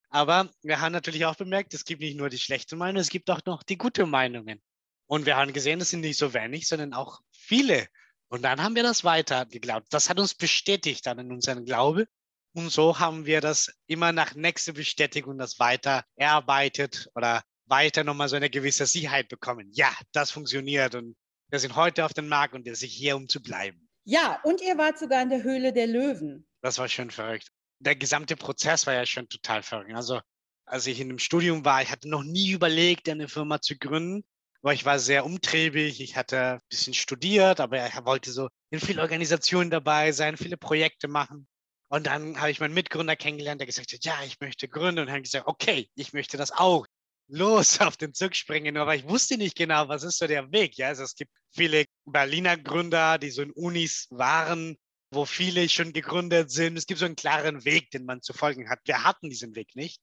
Aber 0.09 0.51
wir 0.62 0.81
haben 0.81 0.91
natürlich 0.91 1.27
auch 1.27 1.37
bemerkt, 1.37 1.75
es 1.75 1.85
gibt 1.85 2.01
nicht 2.01 2.17
nur 2.17 2.29
die 2.29 2.41
schlechten 2.41 2.77
Meinungen, 2.77 3.03
es 3.03 3.09
gibt 3.09 3.31
auch 3.31 3.43
noch 3.47 3.62
die 3.62 3.79
guten 3.79 4.11
Meinungen. 4.11 4.61
Und 5.07 5.27
wir 5.27 5.37
haben 5.37 5.53
gesehen, 5.53 5.81
es 5.81 5.91
sind 5.91 6.01
nicht 6.01 6.19
so 6.19 6.35
wenig, 6.35 6.67
sondern 6.67 6.93
auch 6.93 7.21
viele. 7.31 7.87
Und 8.27 8.43
dann 8.43 8.61
haben 8.61 8.75
wir 8.75 8.83
das 8.83 9.05
weiter 9.05 9.47
geglaubt. 9.47 9.87
Das 9.91 10.11
hat 10.11 10.19
uns 10.19 10.35
bestätigt 10.35 11.07
dann 11.07 11.21
in 11.21 11.31
unserem 11.31 11.65
Glaube. 11.65 12.09
Und 12.54 12.71
so 12.71 12.99
haben 12.99 13.25
wir 13.25 13.40
das 13.40 13.73
immer 13.87 14.12
nach 14.12 14.35
nächster 14.35 14.73
Bestätigung 14.73 15.38
das 15.38 15.59
weiter 15.59 16.04
erarbeitet 16.16 17.09
oder 17.14 17.42
weiter 17.66 18.04
nochmal 18.04 18.28
so 18.28 18.37
eine 18.37 18.50
gewisse 18.50 18.87
Sicherheit 18.87 19.28
bekommen. 19.28 19.71
Ja, 19.73 19.90
das 20.12 20.30
funktioniert 20.30 20.94
und 20.94 21.16
wir 21.49 21.59
sind 21.59 21.76
heute 21.76 22.04
auf 22.04 22.12
dem 22.12 22.28
Markt 22.28 22.54
und 22.54 22.64
wir 22.64 22.76
sind 22.76 22.90
hier, 22.90 23.16
um 23.16 23.28
zu 23.28 23.42
bleiben. 23.42 23.88
Ja, 24.04 24.40
und 24.42 24.61
ihr 24.61 24.76
wart 24.78 24.99
sogar 24.99 25.23
in 25.23 25.30
der 25.30 25.42
Höhle 25.42 25.73
der 25.73 25.87
Löwen. 25.87 26.47
Das 26.61 26.78
war 26.78 26.88
schon 26.88 27.11
verrückt. 27.11 27.49
Der 27.78 27.97
gesamte 27.97 28.37
Prozess 28.37 28.87
war 28.87 28.94
ja 28.94 29.06
schon 29.06 29.28
total 29.28 29.62
verrückt. 29.62 29.94
Also, 29.94 30.21
als 30.66 30.87
ich 30.87 31.00
in 31.00 31.09
dem 31.09 31.18
Studium 31.18 31.64
war, 31.64 31.82
ich 31.82 31.90
hatte 31.90 32.09
noch 32.09 32.23
nie 32.23 32.50
überlegt, 32.50 33.09
eine 33.09 33.28
Firma 33.28 33.61
zu 33.61 33.76
gründen, 33.76 34.25
aber 34.62 34.73
ich 34.73 34.85
war 34.85 34.99
sehr 34.99 35.25
umtriebig. 35.25 36.00
Ich 36.00 36.16
hatte 36.16 36.54
ein 36.54 36.61
bisschen 36.68 36.94
studiert, 36.94 37.61
aber 37.61 37.87
ich 37.87 38.04
wollte 38.04 38.32
so 38.32 38.49
in 38.71 38.80
vielen 38.80 39.00
Organisationen 39.00 39.71
dabei 39.71 40.12
sein, 40.12 40.37
viele 40.37 40.56
Projekte 40.56 41.09
machen. 41.09 41.47
Und 41.92 42.06
dann 42.06 42.40
habe 42.40 42.50
ich 42.50 42.58
meinen 42.58 42.72
Mitgründer 42.72 43.16
kennengelernt, 43.16 43.61
der 43.61 43.66
gesagt 43.66 43.92
hat, 43.92 44.02
ja, 44.02 44.18
ich 44.25 44.40
möchte 44.40 44.66
gründen. 44.66 45.02
Und 45.02 45.11
habe 45.11 45.20
gesagt, 45.20 45.46
okay, 45.46 45.90
ich 45.94 46.14
möchte 46.14 46.38
das 46.38 46.50
auch. 46.50 46.87
Los, 47.28 47.80
auf 47.82 47.99
den 47.99 48.14
Zug 48.14 48.34
springen. 48.34 48.78
Aber 48.78 48.94
ich 48.94 49.06
wusste 49.06 49.37
nicht 49.37 49.54
genau, 49.56 49.88
was 49.88 50.02
ist 50.02 50.16
so 50.16 50.26
der 50.26 50.50
Weg. 50.52 50.78
Ja, 50.78 50.88
also 50.88 51.02
es 51.02 51.14
gibt 51.14 51.30
viele 51.50 51.84
Berliner 52.06 52.56
Gründer, 52.56 53.18
die 53.18 53.28
so 53.28 53.42
in 53.42 53.50
Unis 53.50 54.06
waren, 54.08 54.78
wo 55.11 55.26
viele 55.26 55.68
schon 55.68 55.92
gegründet 55.92 56.50
sind. 56.50 56.78
Es 56.78 56.87
gibt 56.87 56.99
so 56.99 57.04
einen 57.04 57.14
klaren 57.14 57.62
Weg, 57.66 57.90
den 57.90 58.06
man 58.06 58.22
zu 58.22 58.32
folgen 58.32 58.70
hat. 58.70 58.78
Wir 58.87 59.04
hatten 59.04 59.28
diesen 59.28 59.54
Weg 59.54 59.76
nicht. 59.76 60.00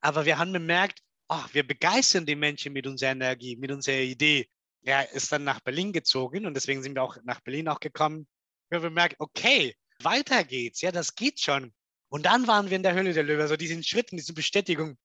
Aber 0.00 0.24
wir 0.24 0.38
haben 0.38 0.52
bemerkt, 0.52 1.00
oh, 1.28 1.42
wir 1.50 1.66
begeistern 1.66 2.26
die 2.26 2.36
Menschen 2.36 2.72
mit 2.72 2.86
unserer 2.86 3.10
Energie, 3.10 3.56
mit 3.56 3.72
unserer 3.72 4.02
Idee. 4.02 4.48
Er 4.82 5.10
ist 5.10 5.32
dann 5.32 5.42
nach 5.42 5.58
Berlin 5.58 5.92
gezogen 5.92 6.46
und 6.46 6.54
deswegen 6.54 6.80
sind 6.80 6.94
wir 6.94 7.02
auch 7.02 7.16
nach 7.24 7.40
Berlin 7.40 7.66
auch 7.66 7.80
gekommen. 7.80 8.28
Wir 8.70 8.76
haben 8.76 8.84
bemerkt, 8.84 9.16
okay, 9.18 9.74
weiter 10.02 10.44
geht's, 10.44 10.80
ja, 10.80 10.92
das 10.92 11.14
geht 11.14 11.40
schon. 11.40 11.72
Und 12.10 12.24
dann 12.26 12.46
waren 12.46 12.70
wir 12.70 12.76
in 12.76 12.82
der 12.82 12.94
Höhle 12.94 13.12
der 13.12 13.22
Löwe, 13.22 13.42
also 13.42 13.56
diesen 13.56 13.82
Schritt, 13.84 14.10
diese 14.12 14.32
Bestätigung, 14.32 14.96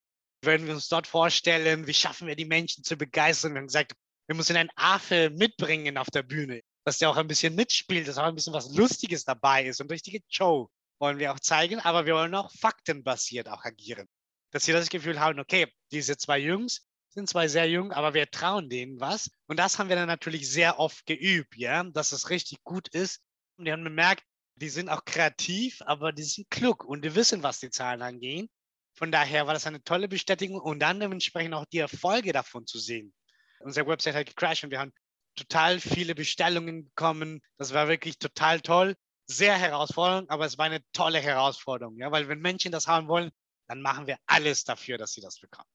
würden 0.41 0.67
wir 0.67 0.73
uns 0.73 0.89
dort 0.89 1.07
vorstellen, 1.07 1.87
wie 1.87 1.93
schaffen 1.93 2.27
wir 2.27 2.35
die 2.35 2.45
Menschen 2.45 2.83
zu 2.83 2.97
begeistern. 2.97 3.53
Wir 3.53 3.59
haben 3.59 3.67
gesagt, 3.67 3.93
wir 4.27 4.35
müssen 4.35 4.55
einen 4.55 4.69
Affe 4.75 5.29
mitbringen 5.29 5.97
auf 5.97 6.09
der 6.09 6.23
Bühne, 6.23 6.61
dass 6.85 6.97
der 6.97 7.09
auch 7.09 7.17
ein 7.17 7.27
bisschen 7.27 7.55
mitspielt, 7.55 8.07
dass 8.07 8.17
auch 8.17 8.23
ein 8.23 8.35
bisschen 8.35 8.53
was 8.53 8.73
Lustiges 8.75 9.25
dabei 9.25 9.65
ist 9.65 9.81
und 9.81 9.91
richtige 9.91 10.19
Show. 10.27 10.69
wollen 10.99 11.19
wir 11.19 11.33
auch 11.33 11.39
zeigen, 11.39 11.79
aber 11.79 12.05
wir 12.05 12.15
wollen 12.15 12.35
auch 12.35 12.51
faktenbasiert 12.51 13.49
auch 13.49 13.63
agieren. 13.63 14.07
Dass 14.51 14.63
sie 14.63 14.71
das 14.71 14.89
Gefühl 14.89 15.19
haben, 15.19 15.39
okay, 15.39 15.67
diese 15.91 16.17
zwei 16.17 16.39
Jungs 16.39 16.87
sind 17.09 17.29
zwar 17.29 17.47
sehr 17.49 17.69
jung, 17.69 17.91
aber 17.91 18.13
wir 18.13 18.29
trauen 18.29 18.69
denen 18.69 18.99
was. 18.99 19.29
Und 19.47 19.57
das 19.57 19.77
haben 19.77 19.89
wir 19.89 19.95
dann 19.95 20.07
natürlich 20.07 20.49
sehr 20.49 20.79
oft 20.79 21.05
geübt, 21.05 21.55
ja, 21.57 21.83
dass 21.83 22.11
es 22.11 22.29
richtig 22.29 22.63
gut 22.63 22.87
ist. 22.89 23.21
Und 23.57 23.65
die 23.65 23.71
haben 23.71 23.83
bemerkt, 23.83 24.23
die 24.55 24.69
sind 24.69 24.89
auch 24.89 25.05
kreativ, 25.05 25.81
aber 25.85 26.11
die 26.11 26.23
sind 26.23 26.49
klug 26.49 26.83
und 26.85 27.03
die 27.03 27.15
wissen, 27.15 27.43
was 27.43 27.59
die 27.59 27.69
Zahlen 27.69 28.01
angehen. 28.01 28.49
Von 28.95 29.11
daher 29.11 29.47
war 29.47 29.53
das 29.53 29.65
eine 29.65 29.83
tolle 29.83 30.07
Bestätigung 30.07 30.61
und 30.61 30.79
dann 30.79 30.99
dementsprechend 30.99 31.55
auch 31.55 31.65
die 31.65 31.79
Erfolge 31.79 32.31
davon 32.31 32.67
zu 32.67 32.77
sehen. 32.77 33.13
Unsere 33.59 33.87
Website 33.87 34.15
hat 34.15 34.27
gecrashed 34.27 34.63
und 34.63 34.71
wir 34.71 34.79
haben 34.79 34.93
total 35.35 35.79
viele 35.79 36.13
Bestellungen 36.13 36.85
bekommen. 36.85 37.41
Das 37.57 37.73
war 37.73 37.87
wirklich 37.87 38.19
total 38.19 38.61
toll. 38.61 38.95
Sehr 39.25 39.57
herausfordernd, 39.57 40.29
aber 40.29 40.45
es 40.45 40.57
war 40.57 40.65
eine 40.65 40.83
tolle 40.91 41.19
Herausforderung, 41.19 41.97
ja, 41.97 42.11
weil 42.11 42.27
wenn 42.27 42.39
Menschen 42.39 42.71
das 42.71 42.87
haben 42.87 43.07
wollen, 43.07 43.31
dann 43.67 43.81
machen 43.81 44.05
wir 44.05 44.17
alles 44.27 44.65
dafür, 44.65 44.97
dass 44.97 45.13
sie 45.13 45.21
das 45.21 45.39
bekommen. 45.39 45.69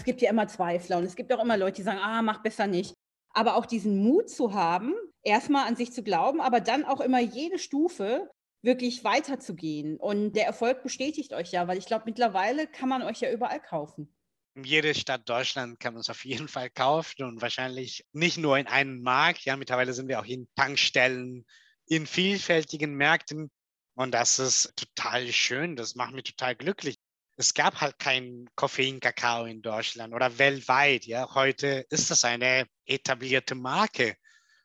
Es 0.00 0.04
gibt 0.04 0.22
ja 0.22 0.30
immer 0.30 0.48
Zweifler 0.48 0.96
und 0.96 1.04
es 1.04 1.14
gibt 1.14 1.30
auch 1.30 1.42
immer 1.42 1.58
Leute, 1.58 1.76
die 1.76 1.82
sagen, 1.82 1.98
ah, 1.98 2.22
mach 2.22 2.42
besser 2.42 2.66
nicht. 2.66 2.94
Aber 3.34 3.56
auch 3.56 3.66
diesen 3.66 4.02
Mut 4.02 4.30
zu 4.30 4.54
haben, 4.54 4.94
erstmal 5.22 5.68
an 5.68 5.76
sich 5.76 5.92
zu 5.92 6.02
glauben, 6.02 6.40
aber 6.40 6.62
dann 6.62 6.86
auch 6.86 7.02
immer 7.02 7.20
jede 7.20 7.58
Stufe 7.58 8.30
wirklich 8.62 9.04
weiterzugehen. 9.04 9.98
Und 9.98 10.32
der 10.32 10.46
Erfolg 10.46 10.82
bestätigt 10.82 11.34
euch 11.34 11.52
ja, 11.52 11.68
weil 11.68 11.76
ich 11.76 11.84
glaube, 11.84 12.04
mittlerweile 12.06 12.66
kann 12.66 12.88
man 12.88 13.02
euch 13.02 13.20
ja 13.20 13.30
überall 13.30 13.60
kaufen. 13.60 14.10
In 14.54 14.64
jeder 14.64 14.94
Stadt 14.94 15.28
Deutschland 15.28 15.78
kann 15.80 15.94
es 15.96 16.08
auf 16.08 16.24
jeden 16.24 16.48
Fall 16.48 16.70
kaufen 16.70 17.24
und 17.24 17.42
wahrscheinlich 17.42 18.06
nicht 18.12 18.38
nur 18.38 18.56
in 18.56 18.68
einem 18.68 19.02
Markt. 19.02 19.44
Ja, 19.44 19.58
mittlerweile 19.58 19.92
sind 19.92 20.08
wir 20.08 20.18
auch 20.18 20.24
in 20.24 20.48
Tankstellen, 20.56 21.44
in 21.88 22.06
vielfältigen 22.06 22.94
Märkten. 22.94 23.50
Und 23.96 24.12
das 24.12 24.38
ist 24.38 24.72
total 24.76 25.30
schön. 25.30 25.76
Das 25.76 25.94
macht 25.94 26.14
mich 26.14 26.24
total 26.24 26.56
glücklich 26.56 26.96
es 27.40 27.54
gab 27.54 27.80
halt 27.80 27.98
keinen 27.98 28.50
Koffein-Kakao 28.54 29.46
in 29.46 29.62
Deutschland 29.62 30.12
oder 30.12 30.36
weltweit. 30.38 31.06
Ja, 31.06 31.34
heute 31.34 31.86
ist 31.88 32.10
das 32.10 32.24
eine 32.26 32.66
etablierte 32.84 33.54
Marke. 33.54 34.14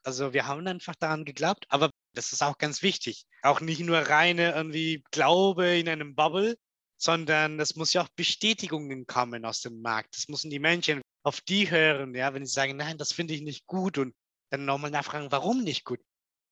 Also 0.03 0.33
wir 0.33 0.45
haben 0.45 0.67
einfach 0.67 0.95
daran 0.95 1.23
geglaubt, 1.23 1.65
aber 1.69 1.89
das 2.13 2.33
ist 2.33 2.43
auch 2.43 2.57
ganz 2.57 2.81
wichtig. 2.81 3.25
Auch 3.43 3.61
nicht 3.61 3.79
nur 3.79 3.99
reine 3.99 4.51
irgendwie 4.51 5.03
Glaube 5.11 5.77
in 5.77 5.87
einem 5.87 6.15
Bubble, 6.15 6.57
sondern 6.97 7.61
es 7.61 7.77
muss 7.77 7.93
ja 7.93 8.03
auch 8.03 8.09
Bestätigungen 8.09 9.07
kommen 9.07 9.45
aus 9.45 9.61
dem 9.61 9.81
Markt. 9.81 10.17
Das 10.17 10.27
müssen 10.27 10.49
die 10.49 10.59
Menschen 10.59 11.01
auf 11.23 11.39
die 11.39 11.71
hören, 11.71 12.13
ja, 12.13 12.33
wenn 12.33 12.45
sie 12.45 12.53
sagen, 12.53 12.75
nein, 12.75 12.97
das 12.97 13.13
finde 13.13 13.33
ich 13.33 13.41
nicht 13.41 13.65
gut 13.67 13.97
und 13.97 14.13
dann 14.49 14.65
nochmal 14.65 14.91
nachfragen, 14.91 15.31
warum 15.31 15.63
nicht 15.63 15.85
gut? 15.85 16.01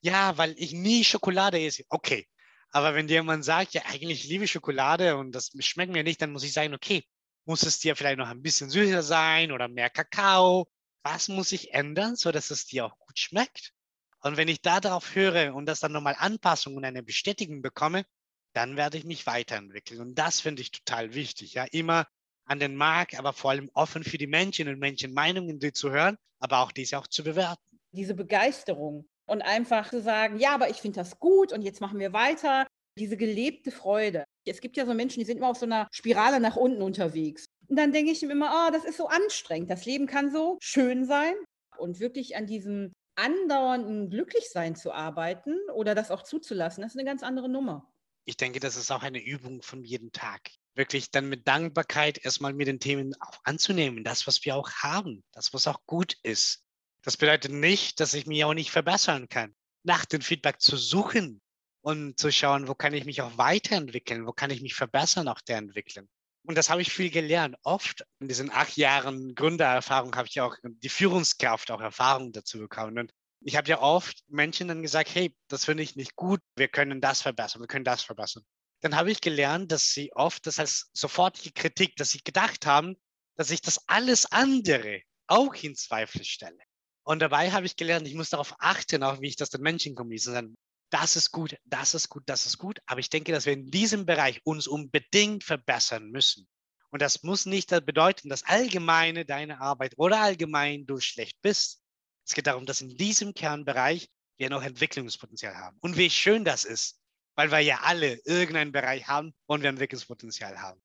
Ja, 0.02 0.38
weil 0.38 0.56
ich 0.58 0.72
nie 0.72 1.04
Schokolade 1.04 1.60
esse. 1.62 1.84
Okay, 1.90 2.26
aber 2.74 2.96
wenn 2.96 3.08
dir 3.08 3.16
jemand 3.16 3.46
sagt, 3.46 3.76
ja, 3.76 3.84
eigentlich 3.86 4.24
liebe 4.26 4.48
Schokolade 4.48 5.16
und 5.16 5.32
das 5.32 5.52
schmeckt 5.60 5.94
mir 5.94 6.04
nicht, 6.04 6.22
dann 6.22 6.32
muss 6.32 6.44
ich 6.44 6.54
sagen, 6.54 6.74
okay, 6.74 7.06
muss 7.46 7.62
es 7.62 7.80
dir 7.80 7.96
vielleicht 7.96 8.18
noch 8.18 8.28
ein 8.28 8.42
bisschen 8.42 8.70
süßer 8.70 9.04
sein 9.04 9.52
oder 9.52 9.68
mehr 9.68 9.92
Kakao? 9.92 10.68
Was 11.04 11.28
muss 11.28 11.52
ich 11.52 11.74
ändern, 11.74 12.16
sodass 12.16 12.50
es 12.50 12.66
dir 12.66 12.86
auch 12.86 12.98
gut 12.98 13.20
schmeckt? 13.20 13.74
Und 14.22 14.38
wenn 14.38 14.48
ich 14.48 14.62
darauf 14.62 15.14
höre 15.14 15.54
und 15.54 15.68
das 15.68 15.82
dann 15.82 15.92
nochmal 15.92 16.16
Anpassung 16.18 16.76
und 16.76 16.84
eine 16.84 17.04
Bestätigung 17.04 17.62
bekomme, 17.62 18.06
dann 18.54 18.76
werde 18.76 18.98
ich 18.98 19.04
mich 19.04 19.28
weiterentwickeln. 19.28 20.02
Und 20.02 20.16
das 20.16 20.40
finde 20.40 20.64
ich 20.64 20.72
total 20.72 21.14
wichtig. 21.14 21.54
Ja, 21.54 21.66
immer 21.66 22.08
an 22.46 22.60
den 22.60 22.76
Markt, 22.76 23.20
aber 23.20 23.34
vor 23.34 23.52
allem 23.52 23.70
offen 23.74 24.04
für 24.04 24.18
die 24.18 24.28
Menschen 24.28 24.68
und 24.68 24.80
Menschenmeinungen 24.80 25.60
die 25.60 25.74
zu 25.74 25.92
hören, 25.92 26.18
aber 26.40 26.60
auch 26.60 26.72
diese 26.72 26.98
auch 26.98 27.08
zu 27.08 27.24
bewerten. 27.24 27.80
Diese 27.92 28.16
Begeisterung, 28.16 29.08
und 29.26 29.42
einfach 29.42 29.90
zu 29.90 30.02
sagen, 30.02 30.40
ja, 30.40 30.54
aber 30.54 30.70
ich 30.70 30.78
finde 30.78 31.00
das 31.00 31.20
gut 31.20 31.54
und 31.54 31.62
jetzt 31.62 31.82
machen 31.82 32.00
wir 32.00 32.14
weiter. 32.14 32.68
Diese 32.98 33.18
gelebte 33.18 33.72
Freude. 33.72 34.24
Es 34.46 34.62
gibt 34.62 34.78
ja 34.78 34.86
so 34.86 34.94
Menschen, 34.94 35.20
die 35.20 35.26
sind 35.26 35.38
immer 35.38 35.50
auf 35.50 35.58
so 35.58 35.66
einer 35.66 35.88
Spirale 35.92 36.40
nach 36.40 36.56
unten 36.56 36.82
unterwegs. 36.82 37.46
Und 37.68 37.78
dann 37.78 37.92
denke 37.92 38.12
ich 38.12 38.22
mir 38.22 38.32
immer, 38.32 38.68
oh, 38.68 38.72
das 38.72 38.86
ist 38.86 38.98
so 38.98 39.08
anstrengend. 39.08 39.72
Das 39.72 39.86
Leben 39.86 40.06
kann 40.06 40.32
so 40.32 40.58
schön 40.62 41.06
sein. 41.06 41.34
Und 41.78 42.00
wirklich 42.00 42.36
an 42.36 42.46
diesem 42.46 42.94
andauernden 43.16 44.10
Glücklichsein 44.10 44.76
zu 44.76 44.92
arbeiten 44.92 45.58
oder 45.74 45.96
das 45.96 46.12
auch 46.12 46.24
zuzulassen, 46.24 46.82
das 46.82 46.94
ist 46.94 47.00
eine 47.00 47.08
ganz 47.08 47.24
andere 47.24 47.50
Nummer. 47.50 47.90
Ich 48.26 48.38
denke, 48.38 48.60
das 48.60 48.76
ist 48.76 48.92
auch 48.92 49.04
eine 49.04 49.24
Übung 49.24 49.62
von 49.62 49.84
jedem 49.84 50.12
Tag. 50.12 50.50
Wirklich 50.76 51.12
dann 51.12 51.30
mit 51.30 51.48
Dankbarkeit 51.48 52.24
erstmal 52.24 52.54
mit 52.54 52.68
den 52.68 52.80
Themen 52.80 53.14
auch 53.20 53.40
anzunehmen, 53.44 54.04
das, 54.04 54.26
was 54.28 54.44
wir 54.46 54.56
auch 54.56 54.72
haben, 54.72 55.24
das, 55.34 55.54
was 55.54 55.68
auch 55.68 55.80
gut 55.86 56.16
ist. 56.24 56.63
Das 57.04 57.18
bedeutet 57.18 57.52
nicht, 57.52 58.00
dass 58.00 58.14
ich 58.14 58.26
mich 58.26 58.44
auch 58.46 58.54
nicht 58.54 58.72
verbessern 58.72 59.28
kann. 59.28 59.54
Nach 59.84 60.06
dem 60.06 60.22
Feedback 60.22 60.62
zu 60.62 60.78
suchen 60.78 61.42
und 61.82 62.18
zu 62.18 62.32
schauen, 62.32 62.70
wo 62.70 62.76
kann 62.76 62.94
ich 62.94 63.04
mich 63.04 63.22
auch 63.22 63.38
weiterentwickeln, 63.38 64.26
wo 64.26 64.32
kann 64.32 64.50
ich 64.52 64.62
mich 64.62 64.74
verbessern 64.74 65.28
auch 65.28 65.42
der 65.42 65.58
Entwicklung. 65.58 66.08
Und 66.46 66.58
das 66.58 66.70
habe 66.70 66.82
ich 66.82 66.92
viel 66.92 67.10
gelernt. 67.10 67.58
Oft 67.64 68.06
in 68.20 68.28
diesen 68.28 68.52
acht 68.52 68.78
Jahren 68.78 69.36
Gründererfahrung 69.36 70.16
habe 70.16 70.28
ich 70.30 70.40
auch 70.40 70.56
die 70.64 70.90
Führungskraft, 70.90 71.72
auch 71.72 71.82
Erfahrung 71.82 72.32
dazu 72.32 72.60
bekommen. 72.60 72.98
Und 72.98 73.12
ich 73.42 73.58
habe 73.58 73.70
ja 73.70 73.82
oft 73.82 74.24
Menschen 74.28 74.70
dann 74.70 74.82
gesagt, 74.82 75.14
hey, 75.14 75.36
das 75.50 75.66
finde 75.66 75.84
ich 75.84 75.98
nicht 75.98 76.16
gut, 76.16 76.40
wir 76.56 76.70
können 76.70 77.02
das 77.02 77.22
verbessern, 77.22 77.62
wir 77.62 77.68
können 77.68 77.86
das 77.86 78.02
verbessern. 78.02 78.44
Dann 78.82 78.96
habe 78.96 79.12
ich 79.12 79.22
gelernt, 79.22 79.72
dass 79.72 79.94
sie 79.94 80.14
oft 80.14 80.46
das 80.48 80.60
als 80.60 80.90
sofortige 80.94 81.52
Kritik, 81.52 81.96
dass 81.98 82.12
sie 82.12 82.22
gedacht 82.24 82.66
haben, 82.66 82.96
dass 83.36 83.52
ich 83.52 83.62
das 83.62 83.88
alles 83.88 84.26
andere 84.32 85.02
auch 85.28 85.54
in 85.56 85.76
Zweifel 85.76 86.24
stelle. 86.24 86.60
Und 87.04 87.20
dabei 87.20 87.52
habe 87.52 87.66
ich 87.66 87.76
gelernt, 87.76 88.08
ich 88.08 88.16
muss 88.16 88.30
darauf 88.30 88.56
achten, 88.60 89.04
auch 89.04 89.20
wie 89.20 89.28
ich 89.28 89.36
das 89.36 89.50
den 89.50 89.62
Menschen 89.62 89.96
kommuniziere. 89.96 90.50
Das 90.90 91.16
ist 91.16 91.32
gut, 91.32 91.58
das 91.66 91.94
ist 91.94 92.10
gut, 92.10 92.24
das 92.28 92.46
ist 92.46 92.58
gut. 92.58 92.80
Aber 92.86 93.00
ich 93.00 93.10
denke, 93.10 93.32
dass 93.32 93.46
wir 93.46 93.54
in 93.54 93.70
diesem 93.70 94.06
Bereich 94.06 94.42
uns 94.46 94.68
unbedingt 94.68 95.44
verbessern 95.44 96.10
müssen. 96.12 96.48
Und 96.92 97.02
das 97.02 97.24
muss 97.24 97.46
nicht 97.48 97.70
bedeuten, 97.86 98.30
dass 98.30 98.44
allgemeine 98.44 99.26
deine 99.26 99.60
Arbeit 99.60 99.96
oder 99.98 100.22
allgemein 100.22 100.86
du 100.86 101.00
schlecht 101.00 101.42
bist. 101.42 101.82
Es 102.26 102.36
geht 102.36 102.48
darum, 102.48 102.66
dass 102.66 102.82
in 102.82 102.96
diesem 102.96 103.34
Kernbereich 103.34 104.10
wir 104.38 104.50
noch 104.50 104.64
Entwicklungspotenzial 104.64 105.56
haben. 105.56 105.78
Und 105.82 105.98
wie 105.98 106.10
schön 106.10 106.46
das 106.46 106.64
ist, 106.64 107.02
weil 107.36 107.52
wir 107.52 107.60
ja 107.60 107.80
alle 107.82 108.22
irgendeinen 108.26 108.72
Bereich 108.72 109.08
haben, 109.08 109.34
wo 109.48 109.60
wir 109.60 109.70
Entwicklungspotenzial 109.70 110.62
haben. 110.62 110.80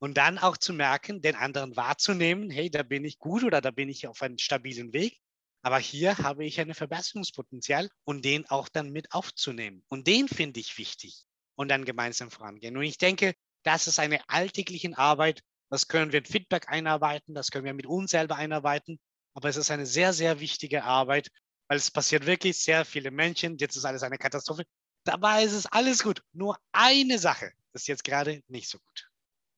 Und 0.00 0.14
dann 0.14 0.38
auch 0.38 0.56
zu 0.56 0.72
merken, 0.72 1.22
den 1.22 1.36
anderen 1.36 1.76
wahrzunehmen, 1.76 2.50
hey, 2.50 2.68
da 2.68 2.82
bin 2.82 3.04
ich 3.04 3.18
gut 3.18 3.44
oder 3.44 3.60
da 3.60 3.70
bin 3.70 3.88
ich 3.88 4.08
auf 4.08 4.20
einem 4.20 4.38
stabilen 4.38 4.92
Weg. 4.92 5.20
Aber 5.62 5.78
hier 5.78 6.18
habe 6.18 6.44
ich 6.44 6.60
ein 6.60 6.74
Verbesserungspotenzial 6.74 7.88
und 8.04 8.24
den 8.24 8.48
auch 8.50 8.68
dann 8.68 8.90
mit 8.90 9.12
aufzunehmen. 9.12 9.84
Und 9.88 10.06
den 10.08 10.28
finde 10.28 10.60
ich 10.60 10.76
wichtig 10.76 11.24
und 11.54 11.68
dann 11.68 11.84
gemeinsam 11.84 12.30
vorangehen. 12.30 12.76
Und 12.76 12.82
ich 12.82 12.98
denke, 12.98 13.34
das 13.62 13.86
ist 13.86 14.00
eine 14.00 14.28
alltägliche 14.28 14.96
Arbeit. 14.98 15.40
Das 15.70 15.88
können 15.88 16.12
wir 16.12 16.18
in 16.18 16.24
Feedback 16.24 16.68
einarbeiten, 16.68 17.34
das 17.34 17.50
können 17.50 17.64
wir 17.64 17.72
mit 17.72 17.86
uns 17.86 18.10
selber 18.10 18.36
einarbeiten. 18.36 18.98
Aber 19.34 19.48
es 19.48 19.56
ist 19.56 19.70
eine 19.70 19.86
sehr, 19.86 20.12
sehr 20.12 20.40
wichtige 20.40 20.84
Arbeit, 20.84 21.28
weil 21.68 21.78
es 21.78 21.90
passiert 21.90 22.26
wirklich 22.26 22.58
sehr 22.58 22.84
viele 22.84 23.10
Menschen. 23.10 23.56
Jetzt 23.56 23.76
ist 23.76 23.84
alles 23.84 24.02
eine 24.02 24.18
Katastrophe. 24.18 24.64
Dabei 25.04 25.44
ist 25.44 25.54
es 25.54 25.66
alles 25.66 26.02
gut. 26.02 26.22
Nur 26.32 26.58
eine 26.72 27.18
Sache 27.18 27.52
ist 27.72 27.88
jetzt 27.88 28.04
gerade 28.04 28.42
nicht 28.48 28.68
so 28.68 28.78
gut. 28.78 29.08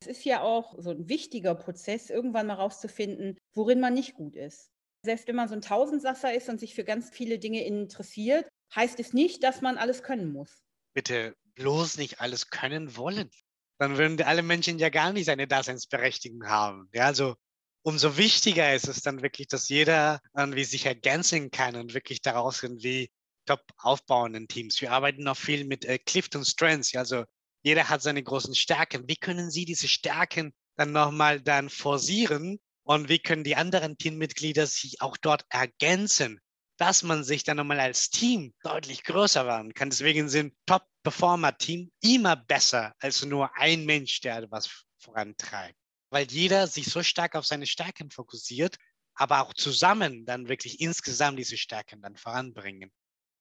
Es 0.00 0.06
ist 0.18 0.24
ja 0.24 0.42
auch 0.42 0.74
so 0.78 0.90
ein 0.90 1.08
wichtiger 1.08 1.54
Prozess, 1.54 2.10
irgendwann 2.10 2.46
mal 2.46 2.54
rauszufinden, 2.54 3.38
worin 3.54 3.80
man 3.80 3.94
nicht 3.94 4.14
gut 4.14 4.36
ist. 4.36 4.70
Selbst 5.04 5.28
wenn 5.28 5.36
man 5.36 5.48
so 5.48 5.54
ein 5.54 5.60
Tausendsasser 5.60 6.32
ist 6.32 6.48
und 6.48 6.58
sich 6.58 6.74
für 6.74 6.84
ganz 6.84 7.10
viele 7.10 7.38
Dinge 7.38 7.64
interessiert, 7.64 8.48
heißt 8.74 8.98
es 9.00 9.12
nicht, 9.12 9.42
dass 9.42 9.60
man 9.60 9.76
alles 9.76 10.02
können 10.02 10.32
muss. 10.32 10.62
Bitte 10.94 11.36
bloß 11.56 11.98
nicht 11.98 12.20
alles 12.20 12.48
können 12.48 12.96
wollen. 12.96 13.30
Dann 13.78 13.98
würden 13.98 14.20
alle 14.22 14.42
Menschen 14.42 14.78
ja 14.78 14.88
gar 14.88 15.12
nicht 15.12 15.26
seine 15.26 15.46
Daseinsberechtigung 15.46 16.46
haben. 16.46 16.88
Ja, 16.94 17.04
also 17.04 17.34
umso 17.82 18.16
wichtiger 18.16 18.74
ist 18.74 18.88
es 18.88 19.02
dann 19.02 19.20
wirklich, 19.20 19.48
dass 19.48 19.68
jeder 19.68 20.20
irgendwie 20.34 20.64
sich 20.64 20.86
ergänzen 20.86 21.50
kann 21.50 21.76
und 21.76 21.92
wirklich 21.92 22.22
daraus 22.22 22.62
irgendwie 22.62 23.10
top 23.44 23.60
aufbauenden 23.76 24.48
Teams. 24.48 24.80
Wir 24.80 24.92
arbeiten 24.92 25.24
noch 25.24 25.36
viel 25.36 25.66
mit 25.66 25.84
äh, 25.84 25.98
Clifton 25.98 26.46
Strengths. 26.46 26.94
Also 26.96 27.24
jeder 27.62 27.90
hat 27.90 28.00
seine 28.00 28.22
großen 28.22 28.54
Stärken. 28.54 29.06
Wie 29.06 29.16
können 29.16 29.50
Sie 29.50 29.66
diese 29.66 29.88
Stärken 29.88 30.54
dann 30.76 30.92
nochmal 30.92 31.42
dann 31.42 31.68
forcieren 31.68 32.58
und 32.84 33.08
wie 33.08 33.18
können 33.18 33.44
die 33.44 33.56
anderen 33.56 33.98
Teammitglieder 33.98 34.66
sich 34.66 35.00
auch 35.00 35.16
dort 35.16 35.44
ergänzen, 35.48 36.40
dass 36.76 37.02
man 37.02 37.24
sich 37.24 37.44
dann 37.44 37.56
nochmal 37.56 37.80
als 37.80 38.10
Team 38.10 38.52
deutlich 38.62 39.04
größer 39.04 39.46
werden 39.46 39.74
kann. 39.74 39.90
Deswegen 39.90 40.28
sind 40.28 40.54
Top-Performer-Team 40.66 41.90
immer 42.00 42.36
besser 42.36 42.94
als 42.98 43.24
nur 43.24 43.56
ein 43.56 43.84
Mensch, 43.84 44.20
der 44.20 44.38
etwas 44.38 44.84
vorantreibt. 44.98 45.78
Weil 46.10 46.26
jeder 46.30 46.66
sich 46.66 46.86
so 46.86 47.02
stark 47.02 47.36
auf 47.36 47.46
seine 47.46 47.66
Stärken 47.66 48.10
fokussiert, 48.10 48.76
aber 49.14 49.42
auch 49.42 49.54
zusammen 49.54 50.26
dann 50.26 50.48
wirklich 50.48 50.80
insgesamt 50.80 51.38
diese 51.38 51.56
Stärken 51.56 52.02
dann 52.02 52.16
voranbringen. 52.16 52.92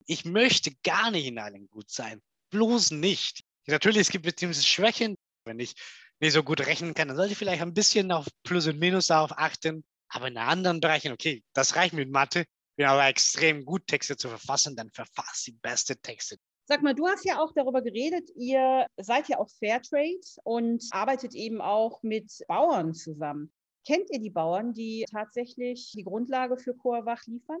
Ich 0.06 0.24
möchte 0.24 0.72
gar 0.82 1.10
nicht 1.10 1.26
in 1.26 1.38
allen 1.38 1.68
gut 1.68 1.90
sein. 1.90 2.20
Bloß 2.50 2.92
nicht. 2.92 3.42
Natürlich, 3.66 4.02
es 4.02 4.10
gibt 4.10 4.24
bestimmte 4.24 4.62
Schwächen. 4.62 5.16
Wenn 5.44 5.58
ich 5.58 5.74
nicht 6.20 6.32
so 6.32 6.42
gut 6.42 6.66
rechnen 6.66 6.94
kann, 6.94 7.08
dann 7.08 7.16
sollte 7.16 7.32
ich 7.32 7.38
vielleicht 7.38 7.62
ein 7.62 7.74
bisschen 7.74 8.12
auf 8.12 8.26
Plus 8.42 8.66
und 8.66 8.78
Minus 8.78 9.08
darauf 9.08 9.32
achten. 9.36 9.84
Aber 10.08 10.28
in 10.28 10.36
anderen 10.36 10.80
Bereichen, 10.80 11.12
okay, 11.12 11.42
das 11.52 11.76
reicht 11.76 11.94
mit 11.94 12.10
Mathe. 12.10 12.44
Bin 12.76 12.86
aber 12.86 13.06
extrem 13.06 13.64
gut, 13.64 13.86
Texte 13.86 14.16
zu 14.16 14.28
verfassen, 14.28 14.76
dann 14.76 14.90
verfasst 14.90 15.46
die 15.46 15.52
beste 15.52 15.96
Texte. 15.96 16.36
Sag 16.66 16.82
mal, 16.82 16.94
du 16.94 17.06
hast 17.06 17.24
ja 17.24 17.40
auch 17.40 17.52
darüber 17.54 17.82
geredet, 17.82 18.30
ihr 18.36 18.86
seid 18.96 19.28
ja 19.28 19.38
auch 19.38 19.50
Fairtrade 19.58 20.18
und 20.44 20.82
arbeitet 20.90 21.34
eben 21.34 21.60
auch 21.60 22.02
mit 22.02 22.32
Bauern 22.48 22.94
zusammen. 22.94 23.52
Kennt 23.86 24.10
ihr 24.10 24.18
die 24.18 24.30
Bauern, 24.30 24.72
die 24.72 25.04
tatsächlich 25.10 25.92
die 25.94 26.04
Grundlage 26.04 26.56
für 26.56 26.74
Coawach 26.74 27.26
liefern? 27.26 27.58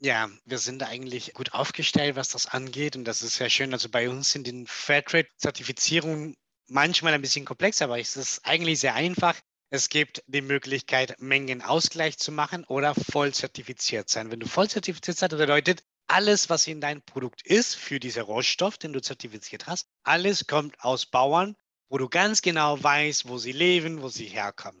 Ja, 0.00 0.28
wir 0.44 0.58
sind 0.58 0.82
eigentlich 0.82 1.32
gut 1.32 1.54
aufgestellt, 1.54 2.16
was 2.16 2.28
das 2.28 2.46
angeht. 2.46 2.96
Und 2.96 3.04
das 3.04 3.22
ist 3.22 3.36
sehr 3.36 3.50
schön. 3.50 3.72
Also 3.72 3.88
bei 3.88 4.10
uns 4.10 4.32
sind 4.32 4.46
die 4.46 4.64
Fairtrade-Zertifizierungen 4.66 6.36
manchmal 6.70 7.14
ein 7.14 7.20
bisschen 7.20 7.44
komplex, 7.44 7.82
aber 7.82 7.98
es 7.98 8.16
ist 8.16 8.46
eigentlich 8.46 8.80
sehr 8.80 8.94
einfach. 8.94 9.36
Es 9.70 9.88
gibt 9.88 10.22
die 10.26 10.40
Möglichkeit, 10.40 11.20
Mengenausgleich 11.20 12.18
zu 12.18 12.32
machen 12.32 12.64
oder 12.64 12.94
voll 12.94 13.32
zertifiziert 13.32 14.08
sein. 14.08 14.30
Wenn 14.30 14.40
du 14.40 14.48
voll 14.48 14.68
zertifiziert 14.68 15.18
sein, 15.18 15.28
bedeutet, 15.28 15.82
alles, 16.08 16.50
was 16.50 16.66
in 16.66 16.80
deinem 16.80 17.02
Produkt 17.02 17.46
ist, 17.46 17.76
für 17.76 18.00
diesen 18.00 18.22
Rohstoff, 18.22 18.78
den 18.78 18.92
du 18.92 19.00
zertifiziert 19.00 19.66
hast, 19.68 19.86
alles 20.02 20.46
kommt 20.48 20.80
aus 20.82 21.06
Bauern, 21.06 21.56
wo 21.88 21.98
du 21.98 22.08
ganz 22.08 22.42
genau 22.42 22.82
weißt, 22.82 23.28
wo 23.28 23.38
sie 23.38 23.52
leben, 23.52 24.02
wo 24.02 24.08
sie 24.08 24.26
herkommen. 24.26 24.80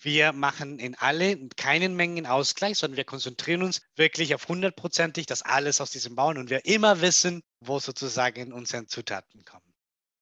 Wir 0.00 0.32
machen 0.32 0.78
in 0.78 0.94
alle 0.94 1.48
keinen 1.56 1.96
Mengenausgleich, 1.96 2.78
sondern 2.78 2.98
wir 2.98 3.04
konzentrieren 3.04 3.62
uns 3.62 3.80
wirklich 3.96 4.34
auf 4.34 4.46
hundertprozentig, 4.46 5.26
dass 5.26 5.42
alles 5.42 5.80
aus 5.80 5.90
diesem 5.90 6.14
Bauern 6.14 6.38
und 6.38 6.50
wir 6.50 6.64
immer 6.66 7.00
wissen, 7.00 7.42
wo 7.60 7.80
sozusagen 7.80 8.52
unsere 8.52 8.86
Zutaten 8.86 9.44
kommen. 9.44 9.67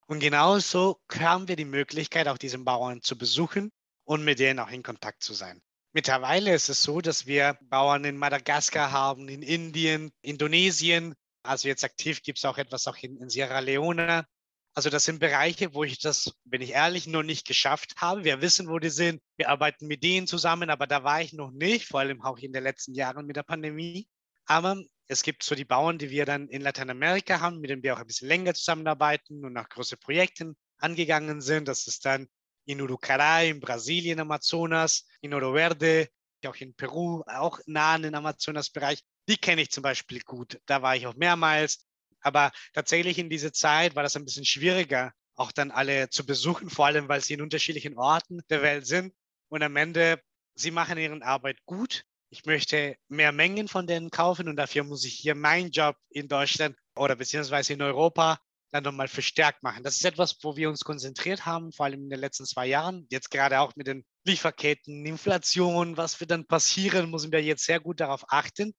Und 0.06 0.20
genauso 0.20 1.00
haben 1.12 1.48
wir 1.48 1.56
die 1.56 1.64
Möglichkeit, 1.64 2.28
auch 2.28 2.38
diesen 2.38 2.64
Bauern 2.64 3.02
zu 3.02 3.18
besuchen 3.18 3.72
und 4.04 4.24
mit 4.24 4.38
denen 4.38 4.60
auch 4.60 4.70
in 4.70 4.82
Kontakt 4.82 5.22
zu 5.22 5.34
sein. 5.34 5.60
Mittlerweile 5.92 6.54
ist 6.54 6.68
es 6.68 6.82
so, 6.82 7.00
dass 7.00 7.26
wir 7.26 7.58
Bauern 7.62 8.04
in 8.04 8.16
Madagaskar 8.16 8.92
haben, 8.92 9.28
in 9.28 9.42
Indien, 9.42 10.12
Indonesien. 10.20 11.14
Also 11.42 11.68
jetzt 11.68 11.84
aktiv 11.84 12.22
gibt 12.22 12.38
es 12.38 12.44
auch 12.44 12.58
etwas 12.58 12.86
auch 12.86 12.96
in, 12.98 13.16
in 13.16 13.30
Sierra 13.30 13.60
Leone. 13.60 14.26
Also 14.74 14.90
das 14.90 15.04
sind 15.04 15.20
Bereiche, 15.20 15.72
wo 15.72 15.84
ich 15.84 15.98
das, 15.98 16.34
bin 16.44 16.60
ich 16.60 16.72
ehrlich, 16.72 17.06
noch 17.06 17.22
nicht 17.22 17.46
geschafft 17.46 17.94
habe. 17.96 18.24
Wir 18.24 18.42
wissen, 18.42 18.68
wo 18.68 18.78
die 18.78 18.90
sind. 18.90 19.22
Wir 19.38 19.48
arbeiten 19.48 19.86
mit 19.86 20.04
denen 20.04 20.26
zusammen, 20.26 20.68
aber 20.68 20.86
da 20.86 21.02
war 21.02 21.22
ich 21.22 21.32
noch 21.32 21.50
nicht, 21.50 21.88
vor 21.88 22.00
allem 22.00 22.20
auch 22.20 22.36
in 22.38 22.52
den 22.52 22.62
letzten 22.62 22.94
Jahren 22.94 23.24
mit 23.24 23.36
der 23.36 23.42
Pandemie. 23.42 24.06
Aber 24.44 24.76
es 25.08 25.22
gibt 25.22 25.42
so 25.42 25.54
die 25.54 25.64
Bauern, 25.64 25.98
die 25.98 26.10
wir 26.10 26.26
dann 26.26 26.48
in 26.48 26.62
Lateinamerika 26.62 27.40
haben, 27.40 27.60
mit 27.60 27.70
denen 27.70 27.82
wir 27.82 27.94
auch 27.94 28.00
ein 28.00 28.06
bisschen 28.06 28.28
länger 28.28 28.54
zusammenarbeiten 28.54 29.44
und 29.44 29.56
auch 29.56 29.68
große 29.68 29.96
Projekte 29.96 30.54
angegangen 30.78 31.40
sind. 31.40 31.68
Das 31.68 31.86
ist 31.86 32.04
dann 32.04 32.28
in 32.64 32.80
Urucará, 32.80 33.48
in 33.48 33.60
Brasilien, 33.60 34.20
Amazonas, 34.20 35.06
in 35.20 35.32
Oro 35.32 35.54
Verde, 35.54 36.08
auch 36.46 36.56
in 36.56 36.74
Peru, 36.74 37.22
auch 37.26 37.60
nah 37.66 37.94
an 37.94 38.02
den 38.02 38.14
Amazonasbereich. 38.14 39.02
Die 39.28 39.36
kenne 39.36 39.62
ich 39.62 39.70
zum 39.70 39.82
Beispiel 39.82 40.20
gut. 40.20 40.60
Da 40.66 40.82
war 40.82 40.96
ich 40.96 41.06
auch 41.06 41.14
mehrmals. 41.14 41.86
Aber 42.20 42.52
tatsächlich 42.72 43.18
in 43.18 43.30
dieser 43.30 43.52
Zeit 43.52 43.94
war 43.94 44.02
das 44.02 44.16
ein 44.16 44.24
bisschen 44.24 44.44
schwieriger, 44.44 45.12
auch 45.34 45.52
dann 45.52 45.70
alle 45.70 46.08
zu 46.10 46.24
besuchen, 46.24 46.70
vor 46.70 46.86
allem 46.86 47.08
weil 47.08 47.20
sie 47.20 47.34
in 47.34 47.42
unterschiedlichen 47.42 47.96
Orten 47.96 48.40
der 48.48 48.62
Welt 48.62 48.86
sind. 48.86 49.14
Und 49.48 49.62
am 49.62 49.76
Ende, 49.76 50.20
sie 50.54 50.70
machen 50.70 50.98
ihre 50.98 51.20
Arbeit 51.22 51.58
gut. 51.66 52.04
Ich 52.30 52.44
möchte 52.44 52.96
mehr 53.08 53.32
Mengen 53.32 53.68
von 53.68 53.86
denen 53.86 54.10
kaufen 54.10 54.48
und 54.48 54.56
dafür 54.56 54.82
muss 54.84 55.04
ich 55.04 55.14
hier 55.14 55.34
meinen 55.34 55.70
Job 55.70 55.96
in 56.10 56.28
Deutschland 56.28 56.76
oder 56.96 57.14
beziehungsweise 57.14 57.74
in 57.74 57.82
Europa 57.82 58.40
dann 58.72 58.82
nochmal 58.82 59.06
verstärkt 59.08 59.62
machen. 59.62 59.84
Das 59.84 59.96
ist 59.96 60.04
etwas, 60.04 60.36
wo 60.42 60.56
wir 60.56 60.68
uns 60.68 60.84
konzentriert 60.84 61.46
haben, 61.46 61.72
vor 61.72 61.86
allem 61.86 62.02
in 62.02 62.10
den 62.10 62.18
letzten 62.18 62.44
zwei 62.44 62.66
Jahren. 62.66 63.06
Jetzt 63.10 63.30
gerade 63.30 63.60
auch 63.60 63.76
mit 63.76 63.86
den 63.86 64.04
Lieferketten, 64.24 65.06
Inflation, 65.06 65.96
was 65.96 66.18
wird 66.18 66.32
dann 66.32 66.46
passieren, 66.46 67.10
müssen 67.10 67.30
wir 67.30 67.42
jetzt 67.42 67.64
sehr 67.64 67.78
gut 67.78 68.00
darauf 68.00 68.24
achten. 68.28 68.74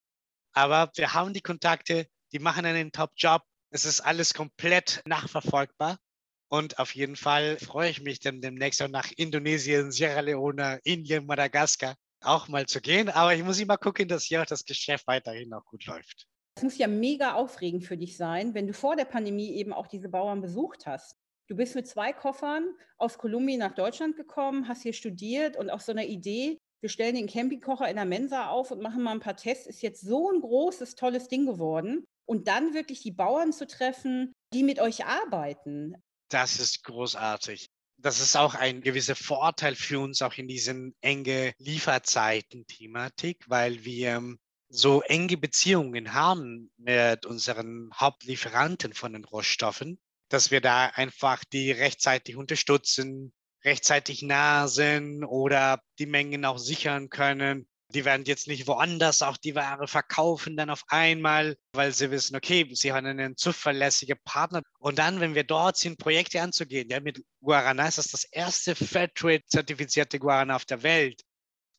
Aber 0.53 0.91
wir 0.95 1.13
haben 1.13 1.33
die 1.33 1.41
Kontakte, 1.41 2.07
die 2.33 2.39
machen 2.39 2.65
einen 2.65 2.91
Top-Job. 2.91 3.43
Es 3.71 3.85
ist 3.85 4.01
alles 4.01 4.33
komplett 4.33 5.01
nachverfolgbar. 5.05 5.97
Und 6.49 6.79
auf 6.79 6.95
jeden 6.95 7.15
Fall 7.15 7.57
freue 7.59 7.89
ich 7.89 8.01
mich 8.01 8.19
dann 8.19 8.41
demnächst 8.41 8.81
auch 8.81 8.87
nach 8.87 9.11
Indonesien, 9.15 9.91
Sierra 9.91 10.21
Leone, 10.21 10.79
Indien, 10.83 11.25
Madagaskar 11.25 11.95
auch 12.21 12.47
mal 12.47 12.65
zu 12.65 12.81
gehen. 12.81 13.09
Aber 13.09 13.33
ich 13.33 13.43
muss 13.43 13.59
immer 13.59 13.77
gucken, 13.77 14.07
dass 14.07 14.23
hier 14.23 14.41
auch 14.41 14.45
das 14.45 14.65
Geschäft 14.65 15.07
weiterhin 15.07 15.53
auch 15.53 15.65
gut 15.65 15.85
läuft. 15.85 16.27
Es 16.55 16.63
muss 16.63 16.77
ja 16.77 16.87
mega 16.87 17.33
aufregend 17.33 17.85
für 17.85 17.97
dich 17.97 18.17
sein, 18.17 18.53
wenn 18.53 18.67
du 18.67 18.73
vor 18.73 18.95
der 18.95 19.05
Pandemie 19.05 19.53
eben 19.53 19.73
auch 19.73 19.87
diese 19.87 20.09
Bauern 20.09 20.41
besucht 20.41 20.85
hast. 20.87 21.15
Du 21.47 21.55
bist 21.55 21.75
mit 21.75 21.87
zwei 21.87 22.11
Koffern 22.11 22.67
aus 22.97 23.17
Kolumbien 23.17 23.59
nach 23.59 23.75
Deutschland 23.75 24.17
gekommen, 24.17 24.67
hast 24.67 24.81
hier 24.81 24.93
studiert 24.93 25.55
und 25.55 25.69
auch 25.69 25.79
so 25.79 25.91
eine 25.91 26.07
Idee, 26.07 26.57
wir 26.81 26.89
stellen 26.89 27.15
den 27.15 27.27
Campingkocher 27.27 27.89
in 27.89 27.95
der 27.95 28.05
Mensa 28.05 28.49
auf 28.49 28.71
und 28.71 28.81
machen 28.81 29.01
mal 29.01 29.11
ein 29.11 29.19
paar 29.19 29.35
Tests, 29.35 29.65
ist 29.65 29.81
jetzt 29.81 30.01
so 30.01 30.31
ein 30.31 30.41
großes, 30.41 30.95
tolles 30.95 31.27
Ding 31.27 31.45
geworden. 31.45 32.05
Und 32.25 32.47
dann 32.47 32.73
wirklich 32.73 33.01
die 33.01 33.11
Bauern 33.11 33.53
zu 33.53 33.65
treffen, 33.65 34.33
die 34.53 34.63
mit 34.63 34.79
euch 34.79 35.05
arbeiten. 35.05 35.95
Das 36.29 36.59
ist 36.59 36.83
großartig. 36.83 37.67
Das 37.99 38.19
ist 38.19 38.35
auch 38.35 38.53
ein 38.53 38.81
gewisser 38.81 39.15
Vorteil 39.15 39.75
für 39.75 39.99
uns, 39.99 40.21
auch 40.21 40.33
in 40.35 40.47
diesen 40.47 40.95
enge 41.01 41.53
Lieferzeiten-Thematik, 41.57 43.45
weil 43.47 43.83
wir 43.83 44.37
so 44.69 45.01
enge 45.01 45.37
Beziehungen 45.37 46.13
haben 46.13 46.71
mit 46.77 47.25
unseren 47.25 47.89
Hauptlieferanten 47.95 48.93
von 48.93 49.13
den 49.13 49.25
Rohstoffen, 49.25 49.99
dass 50.29 50.51
wir 50.51 50.61
da 50.61 50.87
einfach 50.87 51.43
die 51.45 51.71
rechtzeitig 51.71 52.35
unterstützen, 52.35 53.33
rechtzeitig 53.63 54.21
nah 54.21 54.67
sind 54.67 55.23
oder 55.23 55.81
die 55.99 56.05
Mengen 56.05 56.45
auch 56.45 56.59
sichern 56.59 57.09
können. 57.09 57.67
Die 57.93 58.03
werden 58.03 58.25
jetzt 58.25 58.47
nicht 58.47 58.67
woanders 58.67 59.21
auch 59.21 59.37
die 59.37 59.55
Ware 59.55 59.87
verkaufen, 59.87 60.57
dann 60.57 60.69
auf 60.69 60.83
einmal, 60.87 61.55
weil 61.71 61.93
sie 61.93 62.11
wissen, 62.11 62.35
okay, 62.35 62.69
sie 62.73 62.91
haben 62.91 63.05
einen 63.05 63.37
zuverlässigen 63.37 64.17
Partner. 64.25 64.61
Und 64.79 64.99
dann, 64.99 65.21
wenn 65.21 65.35
wir 65.35 65.45
dort 65.45 65.77
sind, 65.77 65.97
Projekte 65.97 66.41
anzugehen, 66.41 66.89
ja, 66.89 66.99
mit 66.99 67.23
Guarana 67.41 67.87
ist 67.87 67.97
das 67.97 68.09
das 68.09 68.25
erste 68.25 68.75
Fairtrade-zertifizierte 68.75 70.19
Guarana 70.19 70.55
auf 70.55 70.65
der 70.65 70.83
Welt 70.83 71.21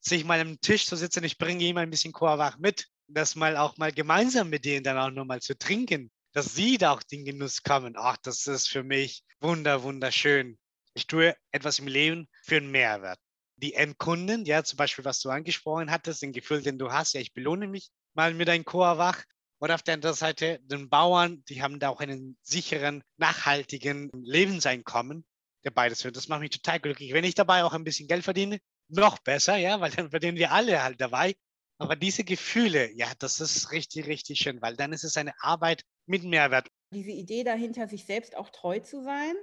sich 0.00 0.24
mal 0.24 0.40
am 0.40 0.60
Tisch 0.60 0.86
zu 0.86 0.96
sitzen, 0.96 1.24
ich 1.24 1.38
bringe 1.38 1.64
ihm 1.64 1.76
ein 1.76 1.90
bisschen 1.90 2.12
Koawach 2.12 2.58
mit, 2.58 2.86
das 3.08 3.34
mal 3.34 3.56
auch 3.56 3.76
mal 3.76 3.92
gemeinsam 3.92 4.50
mit 4.50 4.64
denen 4.64 4.84
dann 4.84 4.98
auch 4.98 5.10
nochmal 5.10 5.40
zu 5.40 5.56
trinken, 5.56 6.10
dass 6.32 6.54
sie 6.54 6.78
da 6.78 6.92
auch 6.92 7.02
den 7.02 7.24
Genuss 7.24 7.62
kommen. 7.62 7.94
Ach, 7.96 8.16
das 8.18 8.46
ist 8.46 8.68
für 8.68 8.82
mich 8.82 9.24
wunder, 9.40 9.82
wunderschön. 9.82 10.58
Ich 10.94 11.06
tue 11.06 11.34
etwas 11.52 11.78
im 11.78 11.86
Leben 11.86 12.28
für 12.42 12.56
einen 12.56 12.70
Mehrwert. 12.70 13.18
Die 13.60 13.74
Endkunden, 13.74 14.44
ja, 14.44 14.62
zum 14.62 14.76
Beispiel, 14.76 15.04
was 15.04 15.20
du 15.20 15.30
angesprochen 15.30 15.90
hattest, 15.90 16.22
den 16.22 16.32
Gefühl, 16.32 16.62
den 16.62 16.78
du 16.78 16.92
hast, 16.92 17.14
ja, 17.14 17.20
ich 17.20 17.32
belohne 17.32 17.66
mich 17.66 17.90
mal 18.14 18.32
mit 18.34 18.48
einem 18.48 18.64
Koawach. 18.64 19.24
Und 19.60 19.72
auf 19.72 19.82
der 19.82 19.94
anderen 19.94 20.14
Seite 20.14 20.60
den 20.62 20.88
Bauern, 20.88 21.42
die 21.48 21.62
haben 21.62 21.80
da 21.80 21.88
auch 21.88 22.00
einen 22.00 22.38
sicheren, 22.42 23.02
nachhaltigen 23.16 24.08
Lebenseinkommen, 24.12 25.24
der 25.64 25.72
beides 25.72 26.04
wird. 26.04 26.16
Das 26.16 26.28
macht 26.28 26.40
mich 26.40 26.50
total 26.50 26.78
glücklich. 26.78 27.12
Wenn 27.12 27.24
ich 27.24 27.34
dabei 27.34 27.64
auch 27.64 27.72
ein 27.72 27.82
bisschen 27.82 28.06
Geld 28.06 28.22
verdiene, 28.22 28.60
noch 28.88 29.18
besser, 29.18 29.56
ja, 29.56 29.80
weil 29.80 29.90
dann 29.90 30.10
verdienen 30.10 30.38
wir 30.38 30.52
alle 30.52 30.82
halt 30.82 31.00
dabei. 31.00 31.34
Aber 31.78 31.96
diese 31.96 32.24
Gefühle, 32.24 32.90
ja, 32.92 33.06
das 33.18 33.40
ist 33.40 33.70
richtig, 33.72 34.06
richtig 34.06 34.38
schön, 34.38 34.62
weil 34.62 34.76
dann 34.76 34.92
ist 34.92 35.04
es 35.04 35.16
eine 35.16 35.32
Arbeit 35.40 35.84
mit 36.06 36.24
Mehrwert. 36.24 36.68
Diese 36.92 37.10
Idee 37.10 37.44
dahinter, 37.44 37.86
sich 37.86 38.04
selbst 38.04 38.36
auch 38.36 38.50
treu 38.50 38.80
zu 38.80 39.02
sein, 39.02 39.34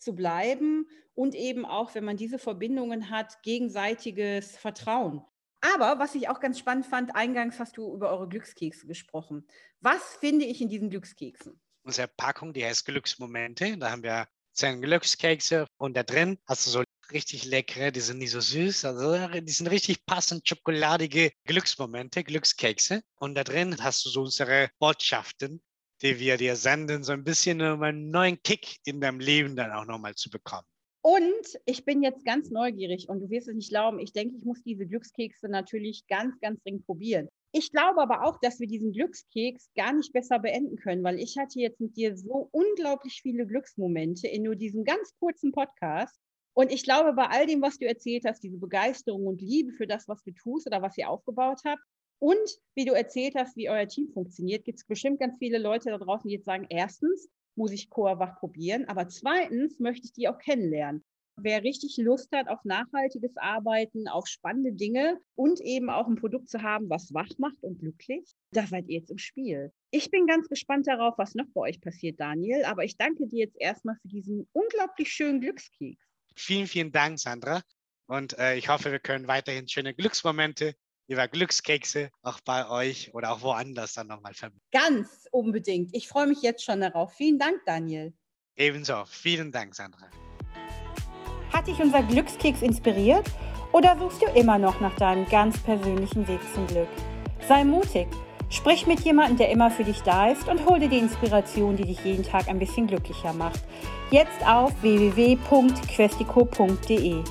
zu 0.00 0.14
bleiben 0.14 0.88
und 1.14 1.34
eben 1.34 1.64
auch, 1.64 1.94
wenn 1.94 2.04
man 2.04 2.16
diese 2.16 2.38
Verbindungen 2.38 3.10
hat, 3.10 3.42
gegenseitiges 3.42 4.56
Vertrauen. 4.56 5.22
Aber 5.60 5.98
was 5.98 6.14
ich 6.14 6.28
auch 6.28 6.40
ganz 6.40 6.58
spannend 6.58 6.86
fand, 6.86 7.14
eingangs 7.14 7.58
hast 7.58 7.76
du 7.76 7.94
über 7.94 8.10
eure 8.10 8.28
Glückskekse 8.28 8.86
gesprochen. 8.86 9.46
Was 9.80 10.16
finde 10.16 10.46
ich 10.46 10.60
in 10.60 10.68
diesen 10.68 10.90
Glückskeksen? 10.90 11.60
Unsere 11.82 12.08
Packung, 12.08 12.52
die 12.52 12.64
heißt 12.64 12.86
Glücksmomente. 12.86 13.76
Da 13.76 13.90
haben 13.90 14.02
wir 14.02 14.26
zehn 14.52 14.80
Glückskekse 14.80 15.66
und 15.76 15.96
da 15.96 16.02
drin 16.02 16.38
hast 16.46 16.66
du 16.66 16.70
so 16.70 16.82
richtig 17.12 17.44
leckere, 17.44 17.90
die 17.90 18.00
sind 18.00 18.18
nicht 18.18 18.30
so 18.30 18.40
süß, 18.40 18.84
also 18.84 19.40
die 19.40 19.52
sind 19.52 19.66
richtig 19.66 20.06
passend 20.06 20.48
schokoladige 20.48 21.32
Glücksmomente, 21.44 22.22
Glückskekse. 22.24 23.02
Und 23.16 23.34
da 23.34 23.44
drin 23.44 23.82
hast 23.82 24.04
du 24.04 24.10
so 24.10 24.22
unsere 24.22 24.70
Botschaften, 24.78 25.62
die 26.02 26.18
wir 26.18 26.36
dir 26.36 26.56
senden, 26.56 27.02
so 27.02 27.12
ein 27.12 27.24
bisschen 27.24 27.60
einen 27.60 28.10
neuen 28.10 28.42
Kick 28.42 28.78
in 28.84 29.00
deinem 29.00 29.20
Leben 29.20 29.56
dann 29.56 29.70
auch 29.72 29.84
nochmal 29.84 30.14
zu 30.14 30.30
bekommen. 30.30 30.66
Und 31.02 31.58
ich 31.64 31.86
bin 31.86 32.02
jetzt 32.02 32.26
ganz 32.26 32.50
neugierig 32.50 33.08
und 33.08 33.20
du 33.20 33.30
wirst 33.30 33.48
es 33.48 33.54
nicht 33.54 33.70
glauben, 33.70 33.98
ich 34.00 34.12
denke, 34.12 34.36
ich 34.36 34.44
muss 34.44 34.62
diese 34.62 34.86
Glückskekse 34.86 35.48
natürlich 35.48 36.06
ganz, 36.08 36.38
ganz 36.40 36.62
dringend 36.62 36.84
probieren. 36.84 37.28
Ich 37.52 37.72
glaube 37.72 38.02
aber 38.02 38.26
auch, 38.26 38.38
dass 38.40 38.60
wir 38.60 38.66
diesen 38.66 38.92
Glückskeks 38.92 39.70
gar 39.74 39.94
nicht 39.94 40.12
besser 40.12 40.38
beenden 40.38 40.76
können, 40.76 41.02
weil 41.02 41.18
ich 41.18 41.38
hatte 41.38 41.58
jetzt 41.58 41.80
mit 41.80 41.96
dir 41.96 42.16
so 42.16 42.50
unglaublich 42.52 43.22
viele 43.22 43.46
Glücksmomente 43.46 44.28
in 44.28 44.42
nur 44.42 44.56
diesem 44.56 44.84
ganz 44.84 45.14
kurzen 45.18 45.52
Podcast. 45.52 46.20
Und 46.52 46.70
ich 46.70 46.84
glaube, 46.84 47.14
bei 47.14 47.26
all 47.28 47.46
dem, 47.46 47.62
was 47.62 47.78
du 47.78 47.86
erzählt 47.86 48.24
hast, 48.26 48.42
diese 48.42 48.58
Begeisterung 48.58 49.26
und 49.26 49.40
Liebe 49.40 49.72
für 49.72 49.86
das, 49.86 50.06
was 50.06 50.22
du 50.22 50.32
tust 50.32 50.66
oder 50.66 50.82
was 50.82 50.98
ihr 50.98 51.08
aufgebaut 51.08 51.60
habt, 51.64 51.82
und 52.20 52.58
wie 52.74 52.84
du 52.84 52.92
erzählt 52.92 53.34
hast, 53.34 53.56
wie 53.56 53.70
euer 53.70 53.88
Team 53.88 54.08
funktioniert, 54.12 54.64
gibt 54.64 54.78
es 54.78 54.86
bestimmt 54.86 55.20
ganz 55.20 55.38
viele 55.38 55.58
Leute 55.58 55.90
da 55.90 55.98
draußen, 55.98 56.28
die 56.28 56.36
jetzt 56.36 56.44
sagen, 56.44 56.66
erstens 56.68 57.28
muss 57.56 57.72
ich 57.72 57.90
Coa 57.90 58.18
Wach 58.18 58.38
probieren, 58.38 58.84
aber 58.88 59.08
zweitens 59.08 59.80
möchte 59.80 60.06
ich 60.06 60.12
die 60.12 60.28
auch 60.28 60.38
kennenlernen. 60.38 61.02
Wer 61.36 61.62
richtig 61.62 61.96
Lust 61.96 62.30
hat 62.32 62.48
auf 62.48 62.62
nachhaltiges 62.64 63.36
Arbeiten, 63.38 64.08
auf 64.08 64.26
spannende 64.26 64.72
Dinge 64.72 65.18
und 65.34 65.60
eben 65.62 65.88
auch 65.88 66.06
ein 66.06 66.16
Produkt 66.16 66.50
zu 66.50 66.60
haben, 66.60 66.90
was 66.90 67.14
wach 67.14 67.30
macht 67.38 67.62
und 67.62 67.78
glücklich, 67.78 68.34
da 68.52 68.66
seid 68.66 68.88
ihr 68.88 68.98
jetzt 68.98 69.10
im 69.10 69.16
Spiel. 69.16 69.72
Ich 69.90 70.10
bin 70.10 70.26
ganz 70.26 70.48
gespannt 70.48 70.86
darauf, 70.86 71.16
was 71.16 71.34
noch 71.34 71.46
bei 71.54 71.62
euch 71.62 71.80
passiert, 71.80 72.20
Daniel. 72.20 72.64
Aber 72.64 72.84
ich 72.84 72.98
danke 72.98 73.26
dir 73.26 73.38
jetzt 73.38 73.56
erstmal 73.58 73.96
für 74.02 74.08
diesen 74.08 74.46
unglaublich 74.52 75.10
schönen 75.10 75.40
Glückskeks. 75.40 76.04
Vielen, 76.36 76.66
vielen 76.66 76.92
Dank, 76.92 77.18
Sandra. 77.18 77.62
Und 78.06 78.38
äh, 78.38 78.56
ich 78.56 78.68
hoffe, 78.68 78.92
wir 78.92 78.98
können 78.98 79.26
weiterhin 79.26 79.66
schöne 79.66 79.94
Glücksmomente 79.94 80.74
über 81.06 81.28
Glückskekse 81.28 82.10
auch 82.22 82.40
bei 82.40 82.68
euch 82.68 83.12
oder 83.14 83.32
auch 83.32 83.42
woanders 83.42 83.94
dann 83.94 84.06
nochmal 84.06 84.34
verbinden. 84.34 84.62
Ganz 84.70 85.26
unbedingt. 85.30 85.94
Ich 85.94 86.08
freue 86.08 86.26
mich 86.26 86.42
jetzt 86.42 86.64
schon 86.64 86.80
darauf. 86.80 87.12
Vielen 87.14 87.38
Dank, 87.38 87.60
Daniel. 87.66 88.12
Ebenso. 88.56 89.04
Vielen 89.06 89.52
Dank, 89.52 89.74
Sandra. 89.74 90.10
Hat 91.52 91.66
dich 91.66 91.80
unser 91.80 92.02
Glückskeks 92.02 92.62
inspiriert 92.62 93.26
oder 93.72 93.98
suchst 93.98 94.22
du 94.22 94.26
immer 94.38 94.58
noch 94.58 94.80
nach 94.80 94.94
deinem 94.96 95.28
ganz 95.28 95.58
persönlichen 95.58 96.26
Weg 96.28 96.40
zum 96.54 96.66
Glück? 96.66 96.88
Sei 97.48 97.64
mutig. 97.64 98.08
Sprich 98.50 98.86
mit 98.86 99.00
jemandem, 99.00 99.38
der 99.38 99.50
immer 99.50 99.70
für 99.70 99.84
dich 99.84 100.02
da 100.02 100.30
ist 100.30 100.46
und 100.48 100.66
hol 100.66 100.80
dir 100.80 100.88
die 100.88 100.98
Inspiration, 100.98 101.76
die 101.76 101.84
dich 101.84 102.04
jeden 102.04 102.24
Tag 102.24 102.48
ein 102.48 102.58
bisschen 102.58 102.88
glücklicher 102.88 103.32
macht. 103.32 103.60
Jetzt 104.10 104.44
auf 104.44 104.72
www.questico.de. 104.82 107.22